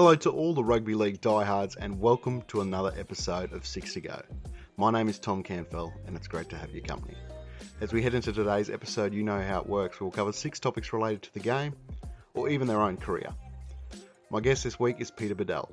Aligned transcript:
Hello 0.00 0.14
to 0.14 0.30
all 0.30 0.54
the 0.54 0.64
rugby 0.64 0.94
league 0.94 1.20
diehards 1.20 1.76
and 1.76 2.00
welcome 2.00 2.40
to 2.48 2.62
another 2.62 2.90
episode 2.96 3.52
of 3.52 3.66
Six 3.66 3.92
to 3.92 4.00
Go. 4.00 4.18
My 4.78 4.90
name 4.90 5.10
is 5.10 5.18
Tom 5.18 5.42
Canfell 5.42 5.92
and 6.06 6.16
it's 6.16 6.26
great 6.26 6.48
to 6.48 6.56
have 6.56 6.70
your 6.70 6.82
company. 6.82 7.18
As 7.82 7.92
we 7.92 8.00
head 8.00 8.14
into 8.14 8.32
today's 8.32 8.70
episode, 8.70 9.12
you 9.12 9.22
know 9.22 9.42
how 9.42 9.60
it 9.60 9.66
works. 9.66 10.00
We'll 10.00 10.10
cover 10.10 10.32
six 10.32 10.58
topics 10.58 10.94
related 10.94 11.20
to 11.24 11.34
the 11.34 11.40
game 11.40 11.74
or 12.32 12.48
even 12.48 12.66
their 12.66 12.80
own 12.80 12.96
career. 12.96 13.28
My 14.30 14.40
guest 14.40 14.64
this 14.64 14.80
week 14.80 15.02
is 15.02 15.10
Peter 15.10 15.34
Badel. 15.34 15.70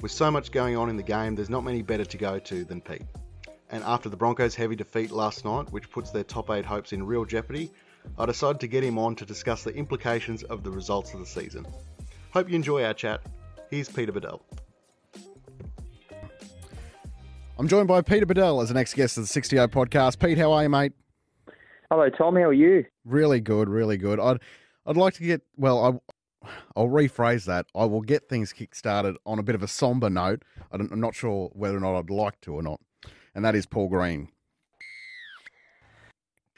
With 0.00 0.10
so 0.10 0.32
much 0.32 0.50
going 0.50 0.76
on 0.76 0.90
in 0.90 0.96
the 0.96 1.04
game, 1.04 1.36
there's 1.36 1.48
not 1.48 1.62
many 1.62 1.80
better 1.80 2.04
to 2.04 2.18
go 2.18 2.40
to 2.40 2.64
than 2.64 2.80
Pete. 2.80 3.06
And 3.70 3.84
after 3.84 4.08
the 4.08 4.16
Broncos' 4.16 4.56
heavy 4.56 4.74
defeat 4.74 5.12
last 5.12 5.44
night, 5.44 5.70
which 5.70 5.92
puts 5.92 6.10
their 6.10 6.24
top 6.24 6.50
eight 6.50 6.64
hopes 6.64 6.92
in 6.92 7.06
real 7.06 7.24
jeopardy, 7.24 7.70
I 8.18 8.26
decided 8.26 8.58
to 8.62 8.66
get 8.66 8.82
him 8.82 8.98
on 8.98 9.14
to 9.14 9.24
discuss 9.24 9.62
the 9.62 9.76
implications 9.76 10.42
of 10.42 10.64
the 10.64 10.72
results 10.72 11.14
of 11.14 11.20
the 11.20 11.26
season. 11.26 11.64
Hope 12.32 12.48
you 12.48 12.56
enjoy 12.56 12.82
our 12.82 12.94
chat. 12.94 13.20
Here's 13.70 13.88
Peter 13.88 14.12
Badel. 14.12 14.40
I'm 17.58 17.68
joined 17.68 17.88
by 17.88 18.02
Peter 18.02 18.26
Badel 18.26 18.62
as 18.62 18.68
the 18.68 18.74
next 18.74 18.94
guest 18.94 19.16
of 19.16 19.24
the 19.24 19.28
60 19.28 19.56
podcast. 19.56 20.18
Pete, 20.18 20.38
how 20.38 20.52
are 20.52 20.64
you, 20.64 20.68
mate? 20.68 20.92
Hello, 21.90 22.08
Tom. 22.08 22.34
How 22.34 22.42
are 22.42 22.52
you? 22.52 22.84
Really 23.04 23.40
good, 23.40 23.68
really 23.68 23.96
good. 23.96 24.18
I'd 24.18 24.40
I'd 24.86 24.96
like 24.96 25.14
to 25.14 25.22
get 25.22 25.42
well. 25.56 26.02
I 26.44 26.48
I'll 26.76 26.88
rephrase 26.88 27.44
that. 27.46 27.66
I 27.74 27.84
will 27.84 28.02
get 28.02 28.28
things 28.28 28.52
kick-started 28.52 29.16
on 29.24 29.38
a 29.38 29.42
bit 29.42 29.54
of 29.54 29.62
a 29.62 29.68
somber 29.68 30.10
note. 30.10 30.42
I'm 30.72 31.00
not 31.00 31.14
sure 31.14 31.50
whether 31.54 31.76
or 31.76 31.80
not 31.80 31.96
I'd 31.96 32.10
like 32.10 32.40
to 32.42 32.54
or 32.54 32.62
not, 32.62 32.80
and 33.34 33.44
that 33.44 33.54
is 33.54 33.66
Paul 33.66 33.88
Green. 33.88 34.28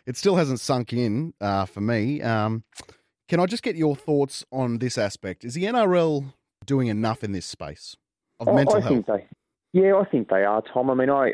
It 0.07 0.17
still 0.17 0.37
hasn't 0.37 0.61
sunk 0.61 0.93
in 0.93 1.35
uh, 1.41 1.67
for 1.67 1.81
me. 1.81 2.23
Um, 2.23 2.65
can 3.29 3.41
I 3.41 3.47
just 3.47 3.63
get 3.63 3.77
your 3.77 3.97
thoughts 3.97 4.45
on 4.53 4.79
this 4.79 4.97
aspect? 4.97 5.45
Is 5.45 5.55
the 5.55 5.65
NRL 5.65 6.33
doing 6.67 6.89
enough 6.89 7.25
in 7.25 7.33
this 7.33 7.47
space 7.47 7.97
of 8.41 8.49
I, 8.49 8.53
mental 8.53 8.77
I 8.77 8.81
health? 8.81 9.07
they, 9.07 9.27
yeah, 9.73 9.95
I 9.97 10.05
think 10.05 10.29
they 10.29 10.45
are, 10.45 10.63
Tom. 10.73 10.91
I 10.91 10.95
mean, 10.95 11.11
I 11.11 11.33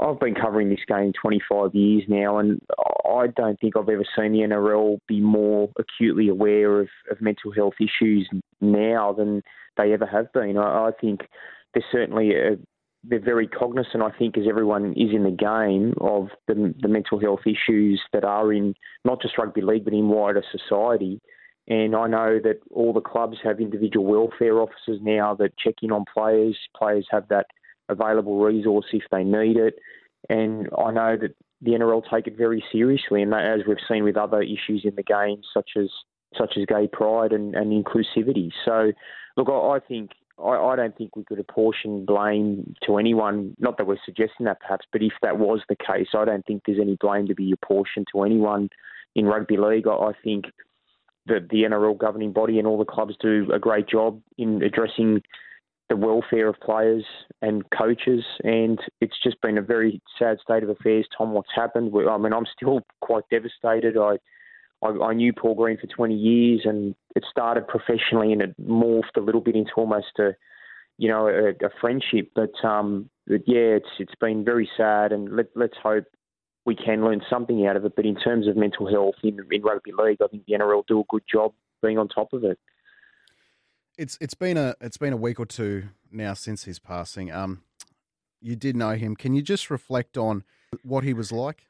I've 0.00 0.18
been 0.18 0.34
covering 0.34 0.70
this 0.70 0.84
game 0.86 1.12
25 1.20 1.74
years 1.74 2.04
now, 2.08 2.38
and 2.38 2.60
I 3.04 3.26
don't 3.36 3.60
think 3.60 3.76
I've 3.76 3.88
ever 3.88 4.04
seen 4.16 4.32
the 4.32 4.40
NRL 4.40 4.98
be 5.06 5.20
more 5.20 5.70
acutely 5.78 6.28
aware 6.28 6.80
of, 6.80 6.88
of 7.10 7.20
mental 7.20 7.52
health 7.52 7.74
issues 7.80 8.28
now 8.60 9.12
than 9.12 9.42
they 9.76 9.92
ever 9.92 10.06
have 10.06 10.32
been. 10.32 10.56
I, 10.56 10.88
I 10.88 10.90
think 11.00 11.20
there's 11.74 11.84
certainly 11.92 12.34
a, 12.34 12.56
they're 13.04 13.20
very 13.20 13.48
cognizant, 13.48 14.02
I 14.02 14.10
think, 14.16 14.38
as 14.38 14.44
everyone 14.48 14.92
is 14.92 15.10
in 15.12 15.24
the 15.24 15.30
game, 15.30 15.94
of 16.00 16.28
the, 16.46 16.74
the 16.80 16.88
mental 16.88 17.20
health 17.20 17.40
issues 17.46 18.00
that 18.12 18.24
are 18.24 18.52
in 18.52 18.74
not 19.04 19.20
just 19.20 19.36
rugby 19.36 19.60
league 19.60 19.84
but 19.84 19.92
in 19.92 20.08
wider 20.08 20.42
society. 20.50 21.20
And 21.68 21.94
I 21.94 22.08
know 22.08 22.40
that 22.42 22.60
all 22.70 22.92
the 22.92 23.00
clubs 23.00 23.38
have 23.44 23.60
individual 23.60 24.04
welfare 24.04 24.60
officers 24.60 24.98
now 25.00 25.34
that 25.36 25.56
check 25.56 25.76
in 25.82 25.92
on 25.92 26.04
players. 26.12 26.58
Players 26.76 27.06
have 27.10 27.28
that 27.28 27.46
available 27.88 28.40
resource 28.40 28.86
if 28.92 29.04
they 29.10 29.22
need 29.22 29.56
it. 29.56 29.74
And 30.28 30.68
I 30.76 30.90
know 30.90 31.16
that 31.20 31.34
the 31.60 31.72
NRL 31.72 32.02
take 32.12 32.26
it 32.26 32.36
very 32.36 32.64
seriously, 32.72 33.22
and 33.22 33.32
as 33.32 33.60
we've 33.66 33.76
seen 33.88 34.02
with 34.02 34.16
other 34.16 34.42
issues 34.42 34.82
in 34.84 34.94
the 34.96 35.02
game, 35.02 35.40
such 35.54 35.70
as 35.76 35.88
such 36.36 36.54
as 36.56 36.64
gay 36.66 36.88
pride 36.90 37.32
and, 37.32 37.54
and 37.54 37.72
inclusivity. 37.72 38.50
So, 38.64 38.92
look, 39.36 39.48
I, 39.48 39.76
I 39.76 39.78
think 39.80 40.12
I, 40.42 40.50
I 40.50 40.76
don't 40.76 40.96
think 40.96 41.14
we 41.14 41.24
could 41.24 41.38
apportion 41.38 42.04
blame 42.04 42.74
to 42.86 42.96
anyone. 42.96 43.54
Not 43.58 43.76
that 43.78 43.86
we're 43.86 43.98
suggesting 44.04 44.46
that, 44.46 44.60
perhaps, 44.60 44.86
but 44.90 45.02
if 45.02 45.12
that 45.22 45.38
was 45.38 45.60
the 45.68 45.76
case, 45.76 46.08
I 46.14 46.24
don't 46.24 46.44
think 46.46 46.62
there's 46.66 46.80
any 46.80 46.96
blame 47.00 47.26
to 47.28 47.34
be 47.34 47.52
apportioned 47.52 48.08
to 48.12 48.22
anyone 48.22 48.70
in 49.14 49.26
rugby 49.26 49.56
league. 49.56 49.86
I, 49.86 49.92
I 49.92 50.12
think 50.24 50.46
that 51.26 51.48
the 51.50 51.62
NRL 51.62 51.98
governing 51.98 52.32
body 52.32 52.58
and 52.58 52.66
all 52.66 52.78
the 52.78 52.84
clubs 52.84 53.14
do 53.20 53.48
a 53.52 53.58
great 53.58 53.88
job 53.88 54.20
in 54.38 54.62
addressing 54.62 55.22
the 55.88 55.96
welfare 55.96 56.48
of 56.48 56.58
players 56.60 57.04
and 57.42 57.68
coaches, 57.70 58.24
and 58.44 58.80
it's 59.00 59.16
just 59.22 59.40
been 59.40 59.58
a 59.58 59.62
very 59.62 60.00
sad 60.18 60.38
state 60.42 60.62
of 60.62 60.70
affairs. 60.70 61.06
Tom, 61.16 61.32
what's 61.32 61.50
happened? 61.54 61.92
I 62.08 62.16
mean, 62.18 62.32
I'm 62.32 62.46
still 62.56 62.80
quite 63.00 63.24
devastated. 63.30 63.96
I, 63.98 64.16
I, 64.82 64.88
I 64.88 65.12
knew 65.12 65.32
Paul 65.32 65.54
Green 65.54 65.76
for 65.76 65.86
20 65.86 66.14
years, 66.14 66.62
and 66.64 66.94
it 67.14 67.24
started 67.30 67.68
professionally, 67.68 68.32
and 68.32 68.40
it 68.40 68.54
morphed 68.60 69.16
a 69.16 69.20
little 69.20 69.42
bit 69.42 69.54
into 69.54 69.72
almost 69.76 70.18
a, 70.18 70.30
you 70.96 71.08
know, 71.08 71.28
a, 71.28 71.50
a 71.50 71.70
friendship. 71.80 72.30
But, 72.34 72.52
um, 72.66 73.10
but 73.26 73.42
yeah, 73.46 73.76
it's 73.76 73.90
it's 73.98 74.14
been 74.20 74.44
very 74.44 74.70
sad, 74.76 75.12
and 75.12 75.36
let, 75.36 75.46
let's 75.54 75.76
hope 75.82 76.04
we 76.64 76.74
can 76.76 77.04
learn 77.04 77.20
something 77.28 77.66
out 77.66 77.76
of 77.76 77.84
it. 77.84 77.94
But 77.96 78.06
in 78.06 78.16
terms 78.16 78.46
of 78.46 78.56
mental 78.56 78.88
health 78.88 79.16
in, 79.22 79.38
in 79.50 79.62
rugby 79.62 79.92
league, 79.96 80.18
I 80.22 80.28
think 80.28 80.46
the 80.46 80.54
NRL 80.54 80.86
do 80.86 81.00
a 81.00 81.04
good 81.08 81.24
job 81.30 81.52
being 81.82 81.98
on 81.98 82.08
top 82.08 82.32
of 82.32 82.44
it. 82.44 82.58
It's 83.98 84.16
it's 84.20 84.34
been 84.34 84.56
a 84.56 84.74
it's 84.80 84.96
been 84.96 85.12
a 85.12 85.16
week 85.16 85.38
or 85.38 85.46
two 85.46 85.84
now 86.10 86.34
since 86.34 86.64
his 86.64 86.78
passing. 86.78 87.30
Um, 87.30 87.62
you 88.40 88.56
did 88.56 88.74
know 88.74 88.94
him. 88.94 89.14
Can 89.16 89.34
you 89.34 89.42
just 89.42 89.70
reflect 89.70 90.16
on 90.16 90.44
what 90.82 91.04
he 91.04 91.12
was 91.12 91.30
like? 91.30 91.66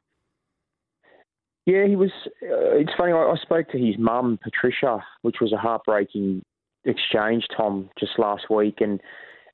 Yeah, 1.67 1.87
he 1.87 1.97
was. 1.97 2.11
Uh, 2.43 2.77
it's 2.77 2.93
funny. 2.97 3.13
I, 3.13 3.17
I 3.17 3.37
spoke 3.43 3.69
to 3.71 3.79
his 3.79 3.97
mum, 3.99 4.39
Patricia, 4.43 5.05
which 5.23 5.37
was 5.41 5.53
a 5.53 5.57
heartbreaking 5.57 6.43
exchange, 6.85 7.45
Tom, 7.57 7.91
just 7.99 8.19
last 8.19 8.51
week, 8.51 8.81
and 8.81 9.01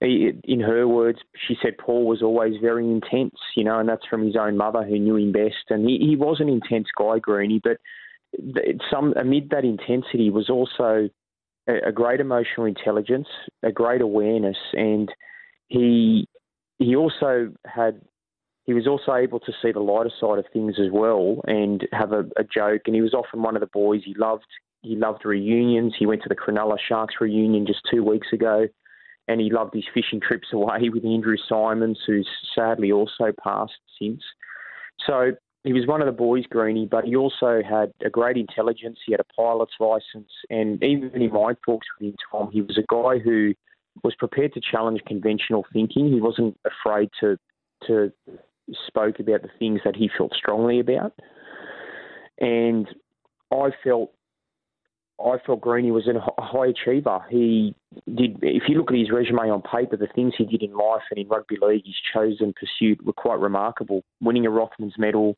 in 0.00 0.60
her 0.60 0.86
words, 0.86 1.18
she 1.46 1.56
said 1.60 1.76
Paul 1.78 2.06
was 2.06 2.22
always 2.22 2.54
very 2.60 2.88
intense, 2.88 3.34
you 3.56 3.64
know, 3.64 3.78
and 3.80 3.88
that's 3.88 4.06
from 4.08 4.24
his 4.24 4.36
own 4.36 4.56
mother 4.56 4.84
who 4.84 4.98
knew 4.98 5.16
him 5.16 5.32
best. 5.32 5.70
And 5.70 5.88
he, 5.88 5.98
he 5.98 6.16
was 6.16 6.40
an 6.40 6.48
intense 6.48 6.86
guy, 6.96 7.18
Greeny, 7.18 7.60
but 7.62 7.78
some 8.90 9.14
amid 9.16 9.50
that 9.50 9.64
intensity 9.64 10.30
was 10.30 10.48
also 10.48 11.08
a, 11.68 11.88
a 11.88 11.92
great 11.92 12.20
emotional 12.20 12.66
intelligence, 12.66 13.26
a 13.62 13.72
great 13.72 14.00
awareness, 14.00 14.56
and 14.72 15.10
he 15.68 16.28
he 16.78 16.94
also 16.94 17.52
had 17.66 18.00
he 18.66 18.74
was 18.74 18.86
also 18.86 19.14
able 19.14 19.40
to 19.40 19.52
see 19.62 19.72
the 19.72 19.80
lighter 19.80 20.12
side 20.20 20.38
of 20.38 20.44
things 20.52 20.74
as 20.78 20.92
well 20.92 21.40
and 21.46 21.88
have 21.92 22.12
a, 22.12 22.20
a 22.36 22.44
joke. 22.44 22.82
And 22.86 22.94
he 22.94 23.00
was 23.00 23.14
often 23.14 23.42
one 23.42 23.56
of 23.56 23.60
the 23.60 23.66
boys 23.66 24.02
he 24.04 24.14
loved. 24.14 24.44
He 24.82 24.94
loved 24.94 25.24
reunions. 25.24 25.94
He 25.98 26.06
went 26.06 26.22
to 26.22 26.28
the 26.28 26.36
Cronulla 26.36 26.76
Sharks 26.86 27.14
reunion 27.18 27.66
just 27.66 27.80
two 27.90 28.04
weeks 28.04 28.28
ago 28.32 28.68
and 29.28 29.40
he 29.40 29.50
loved 29.50 29.74
his 29.74 29.84
fishing 29.92 30.20
trips 30.20 30.48
away 30.52 30.88
with 30.88 31.04
Andrew 31.04 31.36
Simons, 31.48 31.98
who's 32.06 32.28
sadly 32.54 32.90
also 32.90 33.32
passed 33.42 33.78
since. 34.00 34.22
So 35.06 35.32
he 35.64 35.72
was 35.72 35.86
one 35.86 36.00
of 36.00 36.06
the 36.06 36.12
boys, 36.12 36.44
Greeny, 36.48 36.86
but 36.86 37.04
he 37.04 37.14
also 37.14 37.60
had 37.68 37.92
a 38.04 38.10
great 38.10 38.36
intelligence. 38.36 38.98
He 39.04 39.12
had 39.12 39.20
a 39.20 39.34
pilot's 39.34 39.74
license, 39.78 40.30
and 40.48 40.82
even 40.82 41.10
in 41.14 41.32
my 41.32 41.54
talks 41.64 41.86
with 42.00 42.08
him, 42.08 42.16
Tom, 42.30 42.50
he 42.50 42.62
was 42.62 42.78
a 42.78 42.86
guy 42.88 43.18
who 43.18 43.54
was 44.02 44.14
prepared 44.14 44.54
to 44.54 44.60
challenge 44.60 45.02
conventional 45.06 45.66
thinking. 45.72 46.10
He 46.10 46.20
wasn't 46.20 46.58
afraid 46.64 47.10
to 47.20 47.38
to 47.86 48.12
spoke 48.86 49.18
about 49.20 49.42
the 49.42 49.50
things 49.58 49.80
that 49.84 49.96
he 49.96 50.10
felt 50.16 50.32
strongly 50.34 50.80
about, 50.80 51.12
and 52.38 52.88
I 53.52 53.70
felt 53.84 54.12
I 55.20 55.36
felt 55.44 55.60
Greeny 55.60 55.90
was 55.90 56.06
a 56.06 56.42
high 56.42 56.68
achiever. 56.68 57.20
He 57.28 57.74
did, 58.06 58.38
if 58.42 58.64
you 58.68 58.78
look 58.78 58.90
at 58.90 58.98
his 58.98 59.10
resume 59.10 59.50
on 59.50 59.62
paper, 59.62 59.96
the 59.96 60.08
things 60.14 60.34
he 60.36 60.44
did 60.44 60.62
in 60.62 60.76
life 60.76 61.02
and 61.10 61.18
in 61.18 61.28
rugby 61.28 61.56
league, 61.60 61.84
his 61.84 61.96
chosen 62.12 62.54
pursuit 62.54 63.04
were 63.04 63.12
quite 63.12 63.38
remarkable. 63.38 64.02
Winning 64.20 64.46
a 64.46 64.50
Rothmans 64.50 64.98
medal, 64.98 65.36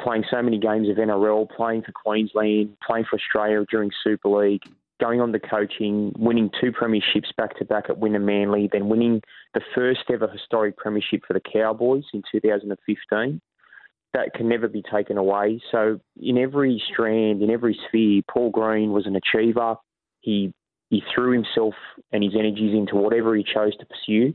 playing 0.00 0.24
so 0.30 0.42
many 0.42 0.58
games 0.58 0.88
of 0.88 0.96
NRL, 0.96 1.48
playing 1.50 1.82
for 1.82 1.92
Queensland, 1.92 2.76
playing 2.86 3.06
for 3.08 3.18
Australia 3.18 3.64
during 3.70 3.90
Super 4.04 4.28
League, 4.28 4.62
going 5.00 5.20
on 5.20 5.32
to 5.32 5.40
coaching, 5.40 6.12
winning 6.18 6.50
two 6.60 6.70
premierships 6.70 7.34
back 7.36 7.56
to 7.58 7.64
back 7.64 7.84
at 7.88 7.96
Wynnum 7.96 8.24
Manly, 8.24 8.68
then 8.70 8.88
winning 8.88 9.22
the 9.54 9.62
first 9.74 10.00
ever 10.12 10.28
historic 10.28 10.76
premiership 10.76 11.22
for 11.26 11.32
the 11.32 11.40
Cowboys 11.40 12.04
in 12.12 12.22
2015 12.30 13.40
that 14.12 14.34
can 14.34 14.48
never 14.48 14.66
be 14.66 14.82
taken 14.82 15.16
away. 15.16 15.62
So 15.70 16.00
in 16.20 16.36
every 16.36 16.82
strand, 16.92 17.42
in 17.42 17.50
every 17.50 17.78
sphere, 17.86 18.22
Paul 18.28 18.50
Green 18.50 18.90
was 18.90 19.06
an 19.06 19.14
achiever. 19.14 19.76
He 20.20 20.52
he 20.90 21.02
threw 21.14 21.32
himself 21.32 21.74
and 22.12 22.22
his 22.22 22.34
energies 22.38 22.74
into 22.74 22.96
whatever 22.96 23.34
he 23.34 23.42
chose 23.42 23.74
to 23.78 23.86
pursue, 23.86 24.34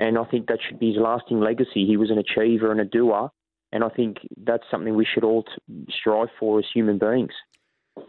and 0.00 0.16
I 0.16 0.24
think 0.24 0.46
that 0.46 0.60
should 0.66 0.78
be 0.78 0.92
his 0.92 1.02
lasting 1.02 1.40
legacy. 1.40 1.84
He 1.84 1.96
was 1.96 2.10
an 2.10 2.18
achiever 2.18 2.72
and 2.72 2.80
a 2.80 2.84
doer, 2.84 3.30
and 3.72 3.84
I 3.84 3.90
think 3.90 4.18
that's 4.38 4.62
something 4.70 4.94
we 4.94 5.04
should 5.04 5.24
all 5.24 5.44
strive 5.90 6.28
for 6.40 6.60
as 6.60 6.64
human 6.72 6.98
beings. 6.98 7.32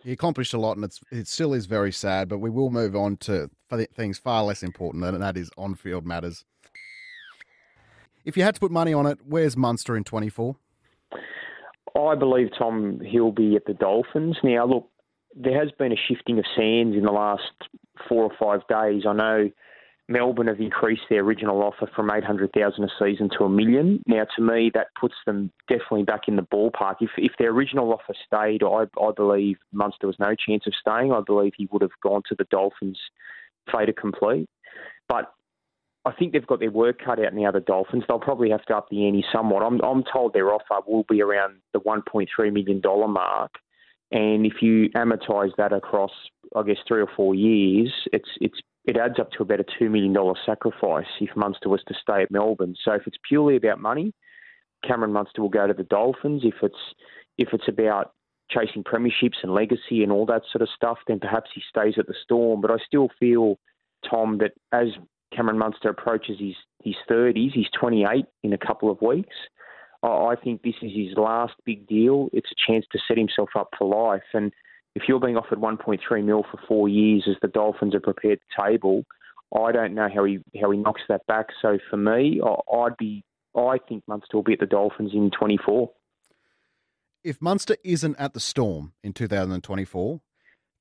He 0.04 0.12
accomplished 0.12 0.54
a 0.54 0.60
lot, 0.60 0.78
and 0.78 0.86
it's 0.86 1.02
it 1.12 1.28
still 1.28 1.52
is 1.52 1.66
very 1.66 1.92
sad. 1.92 2.30
But 2.30 2.38
we 2.38 2.52
will 2.52 2.70
move 2.70 2.96
on 2.96 3.18
to 3.18 3.50
things 3.96 4.20
far 4.20 4.44
less 4.44 4.62
important, 4.62 5.04
and 5.04 5.22
that 5.22 5.36
is 5.36 5.50
on-field 5.58 6.06
matters. 6.06 6.46
If 8.24 8.38
you 8.38 8.44
had 8.44 8.54
to 8.54 8.60
put 8.60 8.70
money 8.70 8.94
on 8.94 9.08
it, 9.08 9.18
where's 9.26 9.58
Munster 9.58 9.98
in 9.98 10.04
twenty 10.04 10.30
four? 10.30 10.58
I 11.98 12.14
believe 12.14 12.50
Tom 12.56 13.02
he'll 13.04 13.32
be 13.32 13.56
at 13.56 13.66
the 13.66 13.74
Dolphins. 13.74 14.38
Now, 14.44 14.68
look, 14.68 14.90
there 15.36 15.60
has 15.60 15.72
been 15.72 15.92
a 15.92 15.96
shifting 16.08 16.38
of 16.38 16.46
sands 16.56 16.96
in 16.96 17.04
the 17.04 17.12
last 17.12 17.42
four 18.10 18.24
or 18.24 18.32
five 18.40 18.68
days. 18.68 19.04
I 19.08 19.14
know 19.14 19.50
Melbourne 20.10 20.48
have 20.48 20.60
increased 20.60 21.04
their 21.10 21.22
original 21.22 21.62
offer 21.62 21.90
from 21.96 22.10
eight 22.10 22.24
hundred 22.24 22.52
thousand 22.54 22.84
a 22.84 22.90
season 23.00 23.30
to 23.38 23.46
a 23.46 23.50
million. 23.50 24.04
Now, 24.08 24.26
to 24.36 24.42
me, 24.42 24.72
that 24.74 24.88
puts 25.00 25.16
them 25.26 25.52
definitely 25.70 26.04
back 26.04 26.22
in 26.28 26.36
the 26.36 26.42
ballpark. 26.42 26.96
If 27.00 27.12
if 27.18 27.34
their 27.38 27.52
original 27.52 27.94
offer 27.94 28.16
stayed, 28.26 28.64
I 28.64 28.86
I 29.00 29.12
believe 29.16 29.58
Munster 29.72 30.08
was 30.08 30.18
no 30.20 30.34
chance 30.36 30.66
of 30.66 30.74
staying. 30.82 31.14
I 31.14 31.22
believe 31.22 31.54
he 31.56 31.70
would 31.72 31.84
have 31.84 31.92
gone 32.02 32.24
to 32.28 32.36
the 32.36 32.46
Dolphins 32.46 33.00
fait 33.72 33.96
complete. 33.96 34.50
But 35.08 35.32
I 36.06 36.12
think 36.12 36.34
they've 36.34 36.48
got 36.48 36.60
their 36.60 36.72
work 36.72 37.00
cut 37.04 37.24
out 37.24 37.34
now, 37.34 37.42
the 37.42 37.46
other 37.46 37.60
Dolphins. 37.60 38.04
They'll 38.08 38.20
probably 38.20 38.50
have 38.52 38.66
to 38.66 38.78
up 38.78 38.90
the 38.90 39.06
ante 39.06 39.24
somewhat. 39.34 39.64
I'm, 39.64 39.80
I'm 39.82 40.04
told 40.12 40.34
their 40.34 40.52
offer 40.52 40.80
will 40.88 41.06
be 41.10 41.22
around 41.22 41.58
the 41.74 41.80
$1.3 41.82 42.28
million 42.54 42.82
mark. 43.12 43.52
And 44.12 44.46
if 44.46 44.62
you 44.62 44.90
amortise 44.96 45.56
that 45.58 45.74
across, 45.74 46.12
I 46.56 46.64
guess, 46.64 46.78
three 46.88 47.02
or 47.02 47.10
four 47.16 47.36
years, 47.36 47.92
it's 48.12 48.30
it's 48.42 48.60
it 48.86 48.98
adds 48.98 49.20
up 49.20 49.32
to 49.32 49.44
about 49.44 49.60
a 49.60 49.66
$2 49.80 49.90
million 49.92 50.16
sacrifice 50.46 51.06
if 51.22 51.36
Munster 51.36 51.70
was 51.70 51.84
to 51.88 51.94
stay 52.02 52.24
at 52.24 52.32
Melbourne. 52.32 52.76
So 52.84 52.94
if 52.94 53.06
it's 53.06 53.18
purely 53.28 53.56
about 53.56 53.80
money, 53.80 54.14
Cameron 54.84 55.14
Munster 55.14 55.42
will 55.42 55.50
go 55.50 55.68
to 55.68 55.74
the 55.74 55.84
Dolphins. 55.84 56.42
If 56.44 56.56
it's 56.64 56.96
if 57.38 57.50
it's 57.54 57.68
about 57.68 58.14
chasing 58.50 58.84
premierships 58.84 59.44
and 59.44 59.54
legacy 59.54 60.02
and 60.02 60.12
all 60.12 60.26
that 60.26 60.42
sort 60.52 60.62
of 60.62 60.70
stuff, 60.76 60.98
then 61.08 61.20
perhaps 61.20 61.52
he 61.54 61.62
stays 61.70 61.96
at 61.98 62.08
the 62.08 62.16
Storm. 62.24 62.62
But 62.62 62.72
I 62.72 62.78
still 62.86 63.10
feel, 63.20 63.60
Tom, 64.10 64.40
that 64.40 64.54
as 64.72 64.88
Cameron 65.36 65.60
Munster 65.60 65.90
approaches 65.90 66.40
his 66.40 66.56
his 66.84 66.96
30s, 67.10 67.52
he's 67.54 67.70
28 67.80 68.26
in 68.44 68.54
a 68.54 68.58
couple 68.58 68.90
of 68.90 69.02
weeks. 69.02 69.36
I 70.02 70.36
think 70.42 70.62
this 70.62 70.76
is 70.82 70.92
his 70.96 71.18
last 71.18 71.54
big 71.66 71.86
deal. 71.86 72.30
It's 72.32 72.50
a 72.52 72.72
chance 72.72 72.86
to 72.94 73.00
set 73.08 73.18
himself 73.18 73.50
up 73.58 73.70
for 73.78 73.88
life. 73.88 74.24
And 74.34 74.54
if 74.96 75.04
you're 75.08 75.20
being 75.20 75.38
offered 75.38 75.60
1.3 75.60 76.24
mil 76.24 76.44
for 76.50 76.60
four 76.68 76.90
years 76.90 77.26
as 77.30 77.36
the 77.42 77.48
Dolphins 77.48 77.96
are 77.96 78.00
prepared 78.00 78.40
to 78.40 78.70
table, 78.70 79.04
I 79.56 79.72
don't 79.72 79.96
know 79.96 80.10
how 80.14 80.26
he 80.26 80.40
how 80.62 80.72
he 80.72 80.78
knocks 80.78 81.02
that 81.10 81.26
back. 81.28 81.48
So 81.62 81.80
for 81.90 81.98
me, 81.98 82.42
I'd 82.72 82.98
be 82.98 83.24
I 83.56 83.78
think 83.88 84.04
Munster 84.08 84.38
will 84.38 84.44
be 84.44 84.54
at 84.54 84.60
the 84.60 84.66
Dolphins 84.66 85.12
in 85.14 85.32
24. 85.32 85.90
If 87.24 87.42
Munster 87.42 87.76
isn't 87.84 88.16
at 88.18 88.34
the 88.34 88.40
Storm 88.40 88.94
in 89.04 89.14
2024, 89.14 90.22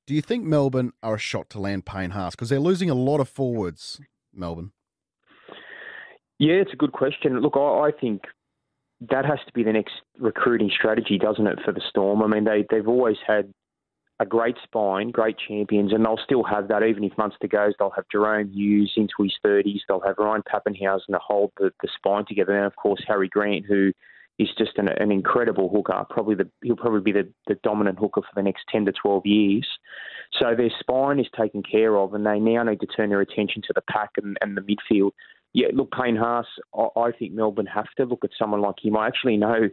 do 0.06 0.14
you 0.14 0.22
think 0.22 0.44
Melbourne 0.44 0.92
are 1.02 1.16
a 1.16 1.18
shot 1.18 1.50
to 1.50 1.60
land 1.60 1.84
Payne 1.84 2.10
Haas? 2.10 2.34
Because 2.34 2.48
they're 2.48 2.60
losing 2.60 2.90
a 2.90 2.94
lot 2.94 3.20
of 3.20 3.28
forwards, 3.28 4.00
Melbourne. 4.32 4.72
Yeah, 6.38 6.54
it's 6.54 6.72
a 6.72 6.76
good 6.76 6.92
question. 6.92 7.40
Look, 7.40 7.56
I, 7.56 7.88
I 7.88 7.90
think 8.00 8.22
that 9.00 9.24
has 9.24 9.38
to 9.46 9.52
be 9.52 9.62
the 9.62 9.72
next 9.72 9.94
recruiting 10.18 10.70
strategy, 10.76 11.18
doesn't 11.18 11.46
it, 11.46 11.58
for 11.64 11.72
the 11.72 11.82
Storm? 11.88 12.22
I 12.22 12.28
mean, 12.28 12.44
they, 12.44 12.64
they've 12.70 12.86
always 12.86 13.16
had 13.26 13.52
a 14.20 14.26
great 14.26 14.56
spine, 14.64 15.10
great 15.10 15.36
champions, 15.46 15.92
and 15.92 16.04
they'll 16.04 16.18
still 16.24 16.42
have 16.42 16.68
that 16.68 16.82
even 16.82 17.04
if 17.04 17.16
Munster 17.16 17.46
goes. 17.46 17.74
They'll 17.78 17.90
have 17.90 18.06
Jahrome 18.12 18.52
Hughes 18.52 18.92
into 18.96 19.14
his 19.22 19.34
30s. 19.44 19.80
They'll 19.86 20.00
have 20.00 20.16
Ryan 20.18 20.42
Papenhuyzen 20.42 21.06
to 21.12 21.18
hold 21.18 21.52
the, 21.58 21.70
the 21.82 21.88
spine 21.96 22.24
together. 22.26 22.56
And, 22.56 22.66
of 22.66 22.74
course, 22.74 23.02
Harry 23.06 23.28
Grant, 23.28 23.66
who 23.66 23.92
is 24.40 24.48
just 24.58 24.76
an, 24.76 24.88
an 24.88 25.12
incredible 25.12 25.68
hooker. 25.68 26.04
Probably 26.10 26.34
the, 26.34 26.50
He'll 26.62 26.76
probably 26.76 27.00
be 27.00 27.12
the, 27.12 27.28
the 27.46 27.58
dominant 27.62 27.98
hooker 27.98 28.22
for 28.22 28.34
the 28.34 28.42
next 28.42 28.64
10 28.70 28.86
to 28.86 28.92
12 28.92 29.26
years. 29.26 29.68
So 30.38 30.54
their 30.56 30.70
spine 30.80 31.20
is 31.20 31.26
taken 31.38 31.62
care 31.62 31.96
of, 31.96 32.14
and 32.14 32.26
they 32.26 32.40
now 32.40 32.64
need 32.64 32.80
to 32.80 32.86
turn 32.86 33.10
their 33.10 33.20
attention 33.20 33.62
to 33.62 33.72
the 33.74 33.82
pack 33.88 34.10
and, 34.16 34.36
and 34.40 34.56
the 34.56 34.62
midfield. 34.62 35.12
Yeah, 35.52 35.68
look, 35.72 35.92
Payne 35.92 36.16
Haas, 36.16 36.46
I, 36.74 36.88
I 36.96 37.12
think 37.12 37.32
Melbourne 37.32 37.66
have 37.66 37.90
to 37.98 38.04
look 38.04 38.24
at 38.24 38.30
someone 38.36 38.62
like 38.62 38.76
him. 38.82 38.96
I 38.96 39.06
actually 39.06 39.36
know 39.36 39.68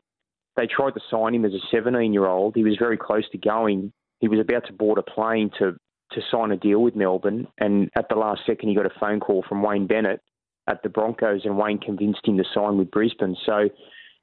they 0.55 0.67
tried 0.67 0.93
to 0.93 1.01
sign 1.09 1.33
him 1.33 1.45
as 1.45 1.53
a 1.53 1.59
17 1.71 2.13
year 2.13 2.27
old. 2.27 2.55
He 2.55 2.63
was 2.63 2.77
very 2.79 2.97
close 2.97 3.27
to 3.31 3.37
going 3.37 3.91
he 4.19 4.27
was 4.27 4.39
about 4.39 4.65
to 4.67 4.73
board 4.73 4.97
a 4.97 5.03
plane 5.03 5.51
to 5.59 5.77
to 6.11 6.21
sign 6.31 6.51
a 6.51 6.57
deal 6.57 6.81
with 6.81 6.95
Melbourne, 6.95 7.47
and 7.57 7.89
at 7.95 8.09
the 8.09 8.15
last 8.15 8.41
second, 8.45 8.69
he 8.69 8.75
got 8.75 8.85
a 8.85 8.99
phone 8.99 9.19
call 9.19 9.43
from 9.49 9.63
Wayne 9.63 9.87
Bennett 9.87 10.21
at 10.67 10.81
the 10.83 10.89
Broncos, 10.89 11.41
and 11.45 11.57
Wayne 11.57 11.79
convinced 11.79 12.21
him 12.25 12.37
to 12.37 12.43
sign 12.53 12.77
with 12.77 12.91
Brisbane. 12.91 13.35
So, 13.45 13.69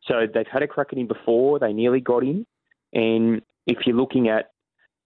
so 0.06 0.26
they've 0.32 0.46
had 0.50 0.62
a 0.62 0.68
crack 0.68 0.88
at 0.92 0.98
him 0.98 1.08
before. 1.08 1.58
They 1.58 1.72
nearly 1.72 2.00
got 2.00 2.22
him, 2.22 2.46
and 2.92 3.42
if 3.66 3.78
you're 3.84 3.96
looking 3.96 4.28
at 4.28 4.50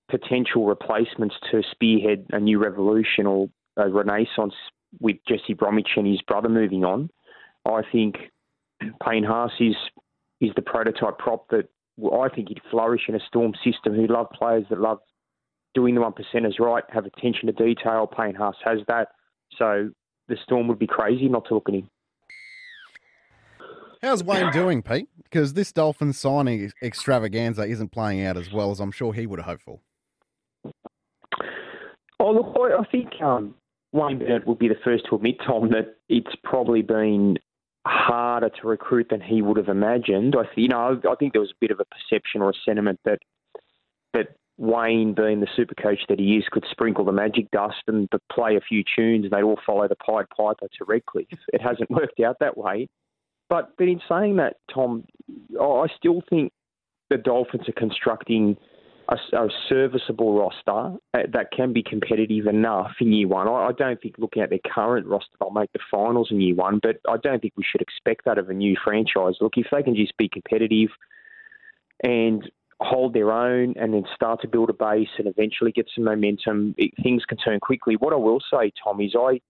potential 0.09 0.67
replacements 0.67 1.35
to 1.51 1.63
spearhead 1.71 2.27
a 2.31 2.39
new 2.39 2.59
revolution 2.63 3.27
or 3.27 3.49
a 3.77 3.89
renaissance 3.89 4.55
with 5.01 5.17
Jesse 5.27 5.55
Bromwich 5.55 5.91
and 5.97 6.07
his 6.07 6.23
brother 6.23 6.49
moving 6.49 6.85
on, 6.85 7.11
I 7.65 7.83
think 7.91 8.17
Payne 9.05 9.25
Haas 9.25 9.53
is 9.61 9.75
is 10.41 10.51
the 10.55 10.63
prototype 10.63 11.19
prop 11.19 11.49
that 11.49 11.69
I 11.99 12.29
think 12.29 12.49
he'd 12.49 12.61
flourish 12.71 13.03
in 13.09 13.15
a 13.15 13.21
Storm 13.27 13.53
system 13.65 13.95
who 13.95 14.07
love 14.07 14.27
players 14.31 14.65
that 14.71 14.81
love 14.81 14.99
doing 15.75 15.95
the 15.95 16.01
one 16.01 16.13
percenters 16.13 16.59
right, 16.59 16.85
have 16.91 17.07
attention 17.07 17.47
to 17.47 17.53
detail. 17.53 18.07
Payne 18.07 18.35
Haas 18.35 18.57
has 18.65 18.81
that. 18.89 19.09
So 19.59 19.91
the 20.29 20.37
Storm 20.43 20.69
would 20.69 20.79
be 20.79 20.87
crazy 20.87 21.29
not 21.29 21.47
to 21.49 21.55
look 21.55 21.69
at 21.69 21.75
him. 21.75 21.91
How's 24.03 24.23
Wayne 24.23 24.53
doing, 24.53 24.83
Pete? 24.83 25.09
Because 25.23 25.55
this 25.55 25.73
Dolphin 25.73 26.13
signing 26.13 26.71
extravaganza 26.83 27.63
isn't 27.63 27.93
playing 27.93 28.25
out 28.25 28.37
as 28.37 28.53
well 28.53 28.71
as 28.71 28.79
I'm 28.79 28.93
sure 28.93 29.13
he 29.13 29.27
would 29.27 29.39
have 29.41 29.47
hoped 29.47 29.63
for. 29.63 29.81
Oh, 32.21 32.31
look, 32.31 32.55
I 32.57 32.85
think 32.91 33.21
um, 33.23 33.55
Wayne 33.93 34.19
Bennett 34.19 34.47
will 34.47 34.55
be 34.55 34.69
the 34.69 34.77
first 34.85 35.05
to 35.09 35.17
admit, 35.17 35.37
Tom, 35.47 35.71
that 35.71 35.97
it's 36.09 36.35
probably 36.45 36.83
been 36.83 37.39
harder 37.87 38.51
to 38.51 38.67
recruit 38.67 39.09
than 39.11 39.21
he 39.21 39.43
would 39.43 39.57
have 39.57 39.69
imagined. 39.69 40.35
I, 40.37 40.43
you 40.57 40.69
know, 40.69 41.01
I 41.09 41.15
think 41.15 41.33
there 41.33 41.41
was 41.41 41.53
a 41.53 41.61
bit 41.61 41.71
of 41.71 41.81
a 41.81 41.85
perception 41.85 42.43
or 42.43 42.51
a 42.51 42.55
sentiment 42.65 43.01
that 43.05 43.21
that 44.13 44.37
Wayne, 44.59 45.15
being 45.15 45.41
the 45.41 45.49
super 45.55 45.75
coach 45.75 46.01
that 46.09 46.19
he 46.19 46.37
is, 46.37 46.45
could 46.51 46.65
sprinkle 46.71 47.05
the 47.05 47.13
magic 47.13 47.51
dust 47.51 47.83
and 47.87 48.09
play 48.33 48.57
a 48.57 48.61
few 48.61 48.83
tunes 48.97 49.25
and 49.25 49.33
they'd 49.33 49.43
all 49.43 49.61
follow 49.65 49.87
the 49.87 49.97
Pied 49.97 50.27
Piper 50.31 50.67
to 50.79 50.85
Redcliffe. 50.87 51.27
It 51.53 51.61
hasn't 51.61 51.91
worked 51.91 52.21
out 52.21 52.39
that 52.41 52.57
way. 52.57 52.89
But 53.49 53.71
but 53.79 53.89
in 53.89 54.01
saying 54.09 54.37
that, 54.37 54.57
Tom, 54.73 55.05
I 55.61 55.87
still 55.97 56.23
think 56.29 56.53
the 57.11 57.19
Dolphins 57.19 57.69
are 57.69 57.73
constructing 57.73 58.57
a, 59.09 59.17
a, 59.37 59.49
serviceable 59.69 60.39
roster 60.39 60.97
uh, 61.15 61.19
that 61.33 61.51
can 61.57 61.73
be 61.73 61.83
competitive 61.83 62.47
enough 62.47 62.93
in 63.01 63.13
year 63.13 63.29
one. 63.29 63.49
I, 63.49 63.69
I, 63.69 63.73
don't 63.73 64.01
think 64.01 64.17
looking 64.19 64.43
at 64.43 64.51
their 64.51 64.61
current 64.75 65.07
roster, 65.07 65.37
they'll 65.41 65.51
make 65.51 65.73
the 65.73 65.81
finals 65.91 66.29
in 66.31 66.41
year 66.41 66.55
one, 66.55 66.81
but 66.83 66.97
I 67.09 67.17
don't 67.17 67.41
think 67.41 67.55
we 67.57 67.65
should 67.65 67.81
expect 67.81 68.25
that 68.25 68.39
of 68.39 68.49
a 68.49 68.55
new 68.55 68.77
franchise. 68.83 69.35
Look, 69.41 69.55
if 69.57 69.67
they 69.71 69.83
can 69.83 69.95
just 69.95 70.17
be 70.17 70.29
competitive 70.29 70.91
and 72.03 72.51
hold 72.81 73.15
their 73.15 73.33
own 73.33 73.75
and 73.77 73.95
then 73.95 74.05
start 74.15 74.41
to 74.43 74.49
build 74.49 74.71
a 74.71 74.75
base 74.75 75.09
and 75.19 75.27
eventually 75.27 75.73
get 75.73 75.89
some 75.95 76.05
momentum, 76.05 76.75
it, 76.77 76.93
things 77.03 77.25
can 77.25 77.39
turn 77.39 77.61
quickly. 77.61 77.97
What 77.97 78.13
I 78.13 78.17
will 78.17 78.41
say, 78.53 78.73
Tom, 78.83 79.01
is 79.01 79.15
I. 79.19 79.41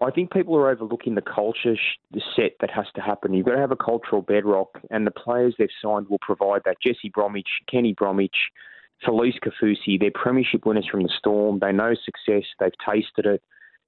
I 0.00 0.12
think 0.12 0.32
people 0.32 0.54
are 0.54 0.70
overlooking 0.70 1.16
the 1.16 1.22
culture 1.22 1.74
the 2.12 2.22
set 2.36 2.52
that 2.60 2.70
has 2.70 2.86
to 2.94 3.00
happen. 3.00 3.34
You've 3.34 3.46
got 3.46 3.56
to 3.56 3.60
have 3.60 3.72
a 3.72 3.76
cultural 3.76 4.22
bedrock, 4.22 4.78
and 4.92 5.04
the 5.04 5.10
players 5.10 5.56
they've 5.58 5.68
signed 5.82 6.06
will 6.08 6.20
provide 6.20 6.62
that. 6.66 6.76
Jesse 6.80 7.10
Bromwich, 7.12 7.48
Kenny 7.68 7.94
Bromwich, 7.94 8.36
Felise 9.06 9.38
Kaufusi. 9.40 9.98
they're 9.98 10.10
premiership 10.14 10.66
winners 10.66 10.88
from 10.90 11.02
the 11.02 11.12
Storm. 11.18 11.58
They 11.60 11.72
know 11.72 11.94
success. 11.94 12.44
They've 12.58 12.72
tasted 12.84 13.26
it. 13.26 13.42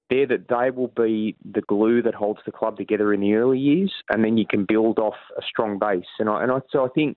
They're 0.08 0.26
that 0.26 0.48
they 0.48 0.70
will 0.70 0.88
be 0.88 1.36
the 1.44 1.62
glue 1.62 2.02
that 2.02 2.14
holds 2.14 2.40
the 2.44 2.52
club 2.52 2.76
together 2.76 3.12
in 3.12 3.20
the 3.20 3.34
early 3.34 3.58
years, 3.58 3.92
and 4.08 4.24
then 4.24 4.36
you 4.36 4.44
can 4.48 4.64
build 4.64 4.98
off 4.98 5.14
a 5.38 5.42
strong 5.48 5.78
base. 5.78 6.04
And 6.18 6.28
I, 6.28 6.42
and 6.42 6.52
I, 6.52 6.58
so 6.70 6.84
I 6.84 6.88
think 6.88 7.16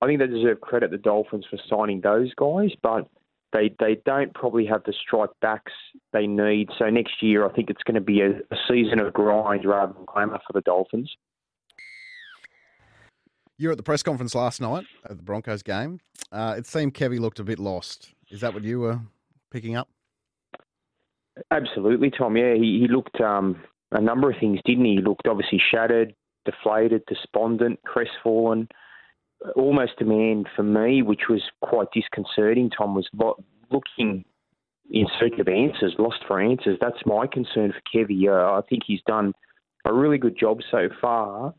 I 0.00 0.06
think 0.06 0.18
they 0.18 0.26
deserve 0.26 0.60
credit 0.60 0.90
the 0.90 0.98
Dolphins 0.98 1.46
for 1.48 1.58
signing 1.68 2.00
those 2.00 2.34
guys, 2.34 2.70
but 2.82 3.08
they 3.52 3.74
they 3.78 4.00
don't 4.04 4.34
probably 4.34 4.66
have 4.66 4.82
the 4.84 4.92
strike 4.92 5.30
backs 5.40 5.72
they 6.12 6.26
need. 6.26 6.70
So 6.78 6.90
next 6.90 7.22
year, 7.22 7.46
I 7.46 7.52
think 7.52 7.70
it's 7.70 7.82
going 7.84 7.94
to 7.94 8.00
be 8.00 8.20
a, 8.20 8.30
a 8.30 8.56
season 8.68 8.98
of 8.98 9.12
grind 9.12 9.64
rather 9.64 9.92
than 9.92 10.04
glamour 10.06 10.40
for 10.46 10.52
the 10.52 10.62
Dolphins. 10.62 11.14
You 13.62 13.68
were 13.68 13.72
at 13.72 13.76
the 13.76 13.84
press 13.84 14.02
conference 14.02 14.34
last 14.34 14.60
night 14.60 14.86
at 15.08 15.16
the 15.16 15.22
Broncos 15.22 15.62
game. 15.62 16.00
Uh, 16.32 16.56
it 16.58 16.66
seemed 16.66 16.94
Kevy 16.94 17.20
looked 17.20 17.38
a 17.38 17.44
bit 17.44 17.60
lost. 17.60 18.12
Is 18.28 18.40
that 18.40 18.52
what 18.52 18.64
you 18.64 18.80
were 18.80 18.98
picking 19.52 19.76
up? 19.76 19.88
Absolutely, 21.52 22.10
Tom. 22.10 22.36
Yeah, 22.36 22.54
he, 22.54 22.80
he 22.80 22.88
looked 22.88 23.20
um, 23.20 23.62
a 23.92 24.00
number 24.00 24.28
of 24.28 24.36
things, 24.40 24.58
didn't 24.64 24.84
he? 24.84 24.96
He 24.96 25.00
looked 25.00 25.28
obviously 25.28 25.62
shattered, 25.70 26.12
deflated, 26.44 27.04
despondent, 27.06 27.78
crestfallen, 27.84 28.66
almost 29.54 29.92
a 30.00 30.04
man 30.04 30.42
for 30.56 30.64
me, 30.64 31.02
which 31.02 31.28
was 31.30 31.42
quite 31.60 31.86
disconcerting. 31.94 32.68
Tom 32.68 32.96
was 32.96 33.08
looking 33.70 34.24
in 34.90 35.06
search 35.20 35.38
of 35.38 35.46
answers, 35.46 35.94
lost 36.00 36.24
for 36.26 36.40
answers. 36.40 36.78
That's 36.80 37.06
my 37.06 37.28
concern 37.28 37.72
for 37.72 37.82
Kevy. 37.96 38.26
Uh, 38.26 38.58
I 38.58 38.62
think 38.68 38.82
he's 38.84 39.02
done 39.06 39.34
a 39.84 39.94
really 39.94 40.18
good 40.18 40.36
job 40.36 40.62
so 40.68 40.88
far 41.00 41.54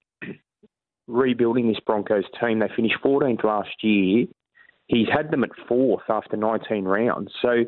rebuilding 1.07 1.67
this 1.67 1.79
Broncos 1.85 2.25
team. 2.39 2.59
They 2.59 2.69
finished 2.75 2.97
14th 3.03 3.43
last 3.43 3.83
year. 3.83 4.25
He's 4.87 5.07
had 5.11 5.31
them 5.31 5.43
at 5.43 5.49
fourth 5.67 6.03
after 6.09 6.37
19 6.37 6.85
rounds. 6.85 7.31
So 7.41 7.65